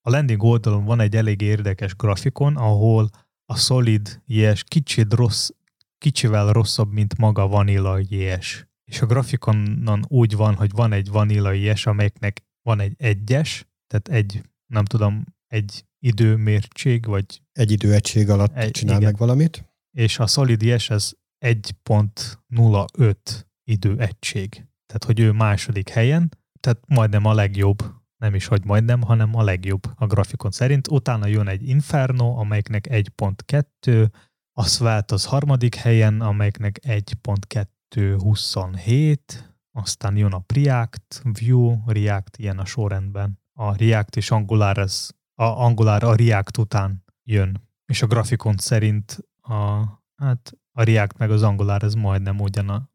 a 0.01 0.11
landing 0.11 0.43
oldalon 0.43 0.85
van 0.85 1.01
egy 1.01 1.17
elég 1.17 1.41
érdekes 1.41 1.95
grafikon, 1.97 2.57
ahol 2.57 3.11
a 3.45 3.57
Solid 3.57 4.23
JS 4.27 4.65
kicsit 4.65 5.13
rossz, 5.13 5.51
kicsivel 5.99 6.53
rosszabb, 6.53 6.93
mint 6.93 7.19
maga 7.19 7.49
Vanilla 7.49 7.99
JS. 7.99 8.67
És 8.85 9.01
a 9.01 9.07
grafikonon 9.07 10.05
úgy 10.09 10.37
van, 10.37 10.55
hogy 10.55 10.71
van 10.71 10.93
egy 10.93 11.11
Vanilla 11.11 11.53
JS, 11.53 11.87
amelyeknek 11.87 12.45
van 12.63 12.81
egy 12.81 12.95
egyes, 12.97 13.67
tehát 13.87 14.09
egy, 14.09 14.43
nem 14.67 14.85
tudom, 14.85 15.25
egy 15.47 15.85
időmértség, 16.07 17.07
vagy... 17.07 17.43
Egy 17.53 17.71
időegység 17.71 18.31
alatt 18.31 18.57
egy, 18.57 18.71
csinál 18.71 18.97
igen. 18.97 19.11
meg 19.11 19.19
valamit. 19.19 19.65
És 19.91 20.19
a 20.19 20.27
Solid 20.27 20.63
JS 20.63 20.91
ez 20.91 21.13
1.05 21.45 23.17
időegység. 23.65 24.51
Tehát, 24.87 25.05
hogy 25.05 25.21
ő 25.21 25.33
második 25.33 25.89
helyen, 25.89 26.39
tehát 26.61 26.81
majdnem 26.87 27.25
a 27.25 27.35
legjobb 27.35 27.83
nem 28.17 28.35
is 28.35 28.47
hogy 28.47 28.65
majdnem, 28.65 29.03
hanem 29.03 29.37
a 29.37 29.43
legjobb 29.43 29.83
a 29.95 30.07
grafikon 30.07 30.51
szerint. 30.51 30.89
Utána 30.89 31.27
jön 31.27 31.49
egy 31.49 31.69
Inferno, 31.69 32.39
amelyiknek 32.39 32.87
1.2, 32.91 34.11
a 34.53 34.65
Svelte 34.65 35.15
az 35.15 35.25
harmadik 35.25 35.75
helyen, 35.75 36.21
amelyiknek 36.21 36.81
1.227, 36.83 39.17
aztán 39.73 40.17
jön 40.17 40.33
a 40.33 40.45
React, 40.55 41.23
Vue, 41.41 41.83
React 41.87 42.39
ilyen 42.39 42.59
a 42.59 42.65
sorrendben. 42.65 43.41
A 43.53 43.77
React 43.77 44.17
és 44.17 44.31
Angular, 44.31 44.79
ez, 44.79 45.09
a 45.39 45.45
Angular 45.45 46.05
a 46.05 46.15
React 46.15 46.59
után 46.59 47.05
jön. 47.23 47.69
És 47.87 48.03
a 48.03 48.07
grafikon 48.07 48.57
szerint 48.57 49.19
a, 49.41 49.85
hát 50.17 50.53
a 50.73 50.83
React 50.83 51.19
meg 51.19 51.31
az 51.31 51.43
Angular 51.43 51.83
ez 51.83 51.95
majdnem 51.95 52.41
ugyan 52.41 52.69
a 52.69 52.91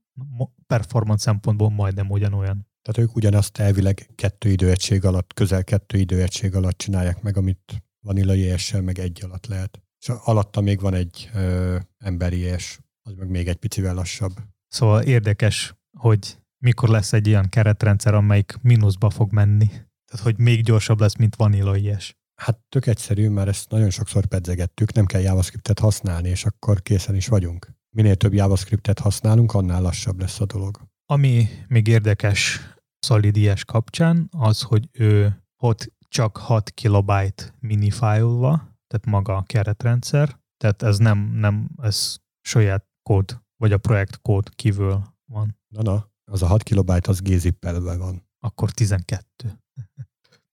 performance 0.67 1.23
szempontból 1.23 1.69
majdnem 1.69 2.09
ugyanolyan. 2.09 2.67
Tehát 2.81 3.09
ők 3.09 3.15
ugyanazt 3.15 3.57
elvileg 3.57 4.09
kettő 4.15 4.49
időegység 4.49 5.05
alatt, 5.05 5.33
közel 5.33 5.63
kettő 5.63 5.97
időegység 5.97 6.55
alatt 6.55 6.77
csinálják 6.77 7.21
meg, 7.21 7.37
amit 7.37 7.83
vanilla 7.99 8.33
js 8.33 8.71
meg 8.71 8.99
egy 8.99 9.23
alatt 9.23 9.45
lehet. 9.45 9.81
És 9.99 10.09
alatta 10.09 10.61
még 10.61 10.79
van 10.79 10.93
egy 10.93 11.29
ö, 11.33 11.77
emberi 11.97 12.37
és 12.37 12.79
az 13.01 13.13
meg 13.13 13.29
még 13.29 13.47
egy 13.47 13.55
picivel 13.55 13.93
lassabb. 13.93 14.31
Szóval 14.67 15.01
érdekes, 15.01 15.75
hogy 15.97 16.37
mikor 16.57 16.89
lesz 16.89 17.13
egy 17.13 17.27
ilyen 17.27 17.49
keretrendszer, 17.49 18.13
amelyik 18.13 18.57
mínuszba 18.61 19.09
fog 19.09 19.31
menni. 19.31 19.67
Tehát, 20.05 20.25
hogy 20.25 20.37
még 20.37 20.63
gyorsabb 20.63 20.99
lesz, 20.99 21.15
mint 21.15 21.35
Vanilla 21.35 21.75
JS. 21.75 22.15
Hát 22.41 22.59
tök 22.69 22.85
egyszerű, 22.85 23.29
mert 23.29 23.47
ezt 23.47 23.69
nagyon 23.69 23.89
sokszor 23.89 24.25
pedzegettük, 24.25 24.93
nem 24.93 25.05
kell 25.05 25.21
JavaScriptet 25.21 25.79
használni, 25.79 26.29
és 26.29 26.45
akkor 26.45 26.81
készen 26.81 27.15
is 27.15 27.27
vagyunk. 27.27 27.71
Minél 27.95 28.15
több 28.15 28.33
JavaScriptet 28.33 28.99
használunk, 28.99 29.53
annál 29.53 29.81
lassabb 29.81 30.19
lesz 30.19 30.39
a 30.39 30.45
dolog. 30.45 30.81
Ami 31.05 31.47
még 31.67 31.87
érdekes 31.87 32.59
SolidIS 33.05 33.65
kapcsán, 33.65 34.27
az, 34.31 34.61
hogy 34.61 34.89
ő 34.91 35.43
ott 35.63 35.93
csak 36.07 36.37
6 36.37 36.69
kilobyte 36.69 37.55
minifájolva, 37.59 38.49
tehát 38.87 39.05
maga 39.05 39.35
a 39.35 39.43
keretrendszer, 39.43 40.39
tehát 40.57 40.81
ez 40.81 40.97
nem, 40.97 41.31
nem 41.33 41.69
ez 41.81 42.17
saját 42.41 42.85
kód, 43.09 43.41
vagy 43.55 43.71
a 43.71 43.77
projekt 43.77 44.21
kód 44.21 44.55
kívül 44.55 45.03
van. 45.31 45.57
Na, 45.67 45.81
na, 45.81 46.11
az 46.31 46.41
a 46.41 46.47
6 46.47 46.63
kilobyte 46.63 47.09
az 47.09 47.21
gézippelve 47.21 47.97
van. 47.97 48.27
Akkor 48.39 48.71
12. 48.71 49.59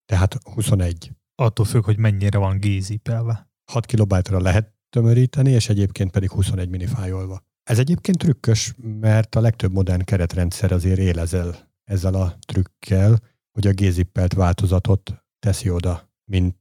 Tehát 0.05 0.39
21. 0.43 1.13
Attól 1.41 1.65
függ, 1.65 1.85
hogy 1.85 1.99
mennyire 1.99 2.39
van 2.39 2.59
gézippelve. 2.59 3.51
6 3.73 3.87
kilobájtra 3.87 4.41
lehet 4.41 4.73
tömöríteni, 4.91 5.51
és 5.51 5.69
egyébként 5.69 6.11
pedig 6.11 6.31
21 6.31 6.69
minifájolva. 6.69 7.45
Ez 7.63 7.79
egyébként 7.79 8.19
trükkös, 8.19 8.75
mert 9.01 9.35
a 9.35 9.41
legtöbb 9.41 9.73
modern 9.73 10.05
keretrendszer 10.05 10.73
azért 10.73 10.99
él 10.99 11.19
ezzel, 11.19 11.73
ezzel 11.85 12.15
a 12.15 12.37
trükkel, 12.47 13.19
hogy 13.53 13.67
a 13.67 13.73
gézippelt 13.73 14.33
változatot 14.33 15.25
teszi 15.39 15.71
oda, 15.71 16.11
mint 16.25 16.57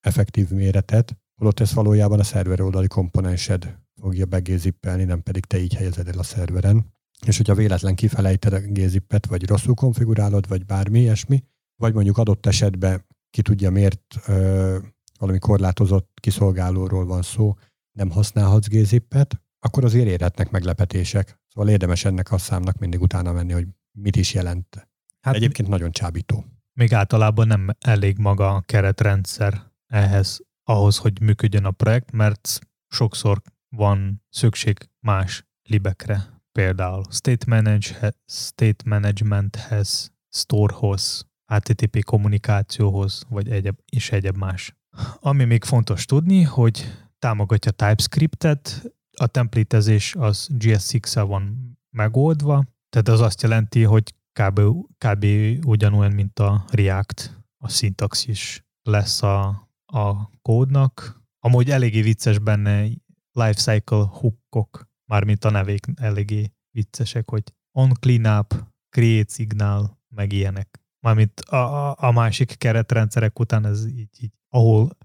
effektív 0.00 0.50
méretet, 0.50 1.16
holott 1.36 1.60
ez 1.60 1.74
valójában 1.74 2.18
a 2.18 2.24
szerver 2.24 2.60
oldali 2.60 2.88
komponensed 2.88 3.78
fogja 4.00 4.26
begézippelni, 4.26 5.04
nem 5.04 5.22
pedig 5.22 5.44
te 5.44 5.58
így 5.58 5.74
helyezed 5.74 6.08
el 6.08 6.18
a 6.18 6.22
szerveren. 6.22 6.94
És 7.26 7.36
hogyha 7.36 7.54
véletlen 7.54 7.94
kifelejted 7.94 8.52
a 8.52 8.60
gézippet, 8.60 9.26
vagy 9.26 9.46
rosszul 9.46 9.74
konfigurálod, 9.74 10.48
vagy 10.48 10.64
bármi 10.64 11.00
ilyesmi, 11.00 11.44
vagy 11.76 11.94
mondjuk 11.94 12.18
adott 12.18 12.46
esetben 12.46 13.04
ki 13.32 13.42
tudja 13.42 13.70
miért 13.70 14.16
ö, 14.26 14.78
valami 15.18 15.38
korlátozott 15.38 16.18
kiszolgálóról 16.20 17.04
van 17.04 17.22
szó, 17.22 17.54
nem 17.92 18.10
használhatsz 18.10 18.68
gézippet, 18.68 19.42
akkor 19.58 19.84
azért 19.84 20.06
érhetnek 20.06 20.50
meglepetések. 20.50 21.40
Szóval 21.48 21.70
érdemes 21.70 22.04
ennek 22.04 22.32
a 22.32 22.38
számnak 22.38 22.78
mindig 22.78 23.00
utána 23.00 23.32
menni, 23.32 23.52
hogy 23.52 23.66
mit 23.98 24.16
is 24.16 24.34
jelent. 24.34 24.88
Hát 25.20 25.34
Egyébként 25.34 25.68
nagyon 25.68 25.92
csábító. 25.92 26.44
Még 26.72 26.92
általában 26.92 27.46
nem 27.46 27.68
elég 27.80 28.18
maga 28.18 28.54
a 28.54 28.60
keretrendszer 28.60 29.72
ehhez, 29.86 30.40
ahhoz, 30.64 30.96
hogy 30.96 31.20
működjön 31.20 31.64
a 31.64 31.70
projekt, 31.70 32.12
mert 32.12 32.58
sokszor 32.88 33.42
van 33.76 34.22
szükség 34.28 34.90
más 35.00 35.46
libekre, 35.62 36.42
például 36.52 37.04
state, 37.10 37.46
manage, 37.48 38.14
state 38.26 38.84
managementhez, 38.88 40.12
storehoz, 40.28 41.26
HTTP 41.54 42.04
kommunikációhoz, 42.04 43.24
vagy 43.28 43.48
egyeb, 43.48 43.78
és 43.88 44.10
egyeb 44.10 44.36
más. 44.36 44.76
Ami 45.20 45.44
még 45.44 45.64
fontos 45.64 46.04
tudni, 46.04 46.42
hogy 46.42 46.84
támogatja 47.18 47.70
TypeScriptet, 47.70 48.82
a 49.16 49.26
templétezés 49.26 50.14
az 50.14 50.48
GS6-el 50.58 51.24
van 51.26 51.76
megoldva, 51.90 52.64
tehát 52.88 53.08
az 53.08 53.20
azt 53.20 53.42
jelenti, 53.42 53.82
hogy 53.82 54.14
kb. 54.40 54.60
kb. 54.98 55.26
ugyanolyan, 55.66 56.12
mint 56.12 56.38
a 56.38 56.64
React, 56.70 57.44
a 57.58 57.68
szintaxis 57.68 58.64
lesz 58.82 59.22
a, 59.22 59.68
a 59.86 60.30
kódnak. 60.42 61.22
Amúgy 61.38 61.70
eléggé 61.70 62.00
vicces 62.00 62.38
benne 62.38 62.86
lifecycle 63.32 64.04
hookok, 64.10 64.88
mármint 65.04 65.44
a 65.44 65.50
nevék 65.50 65.86
eléggé 65.94 66.52
viccesek, 66.70 67.30
hogy 67.30 67.42
on 67.72 67.92
cleanup, 68.00 68.66
create 68.90 69.32
signal, 69.32 70.00
meg 70.08 70.32
ilyenek. 70.32 70.81
Mármint 71.02 71.40
a, 71.40 71.96
a, 72.06 72.10
másik 72.10 72.58
keretrendszerek 72.58 73.38
után 73.38 73.66
ez 73.66 73.86
így, 73.86 74.08
így, 74.20 74.32
ahol 74.48 74.96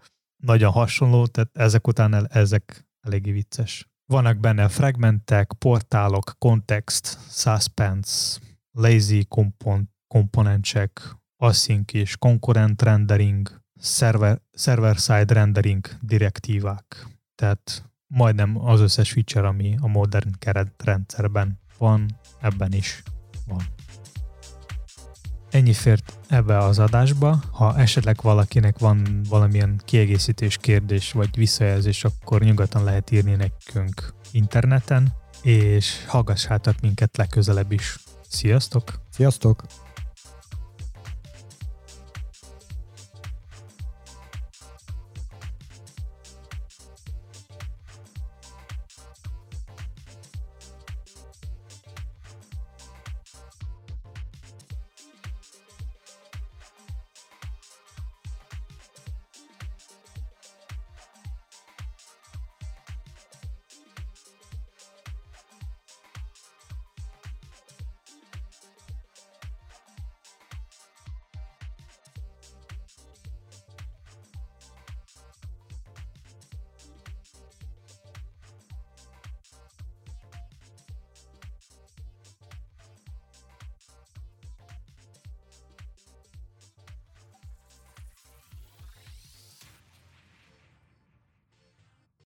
nagyon 0.43 0.71
hasonló, 0.71 1.25
tehát 1.25 1.57
ezek 1.57 1.87
után 1.87 2.13
el, 2.13 2.25
ezek 2.25 2.87
eléggé 3.01 3.31
vicces. 3.31 3.89
Vannak 4.05 4.37
benne 4.37 4.67
fragmentek, 4.67 5.53
portálok, 5.59 6.35
context, 6.39 7.17
suspense, 7.29 8.39
lazy 8.71 9.25
kompon- 9.25 9.89
komponensek, 10.07 11.17
async 11.37 11.93
és 11.93 12.17
concurrent 12.17 12.81
rendering, 12.81 13.61
server, 13.79 14.41
server-side 14.51 15.33
rendering 15.33 15.89
direktívák. 16.01 17.07
Tehát 17.35 17.91
majdnem 18.07 18.65
az 18.65 18.79
összes 18.79 19.11
feature, 19.11 19.47
ami 19.47 19.77
a 19.81 19.87
modern 19.87 20.31
keretrendszerben 20.39 21.59
van, 21.77 22.19
ebben 22.41 22.71
is 22.71 23.03
van. 23.47 23.76
Ennyi 25.51 25.73
fért 25.73 26.19
ebbe 26.29 26.57
az 26.57 26.79
adásba. 26.79 27.39
Ha 27.51 27.77
esetleg 27.77 28.19
valakinek 28.21 28.79
van 28.79 29.21
valamilyen 29.29 29.81
kiegészítés, 29.85 30.57
kérdés 30.57 31.11
vagy 31.11 31.35
visszajelzés, 31.35 32.03
akkor 32.03 32.41
nyugodtan 32.41 32.83
lehet 32.83 33.11
írni 33.11 33.35
nekünk 33.35 34.13
interneten, 34.31 35.13
és 35.41 36.05
hallgassátok 36.07 36.75
minket 36.81 37.17
legközelebb 37.17 37.71
is. 37.71 37.97
Sziasztok! 38.27 38.99
Sziasztok! 39.09 39.63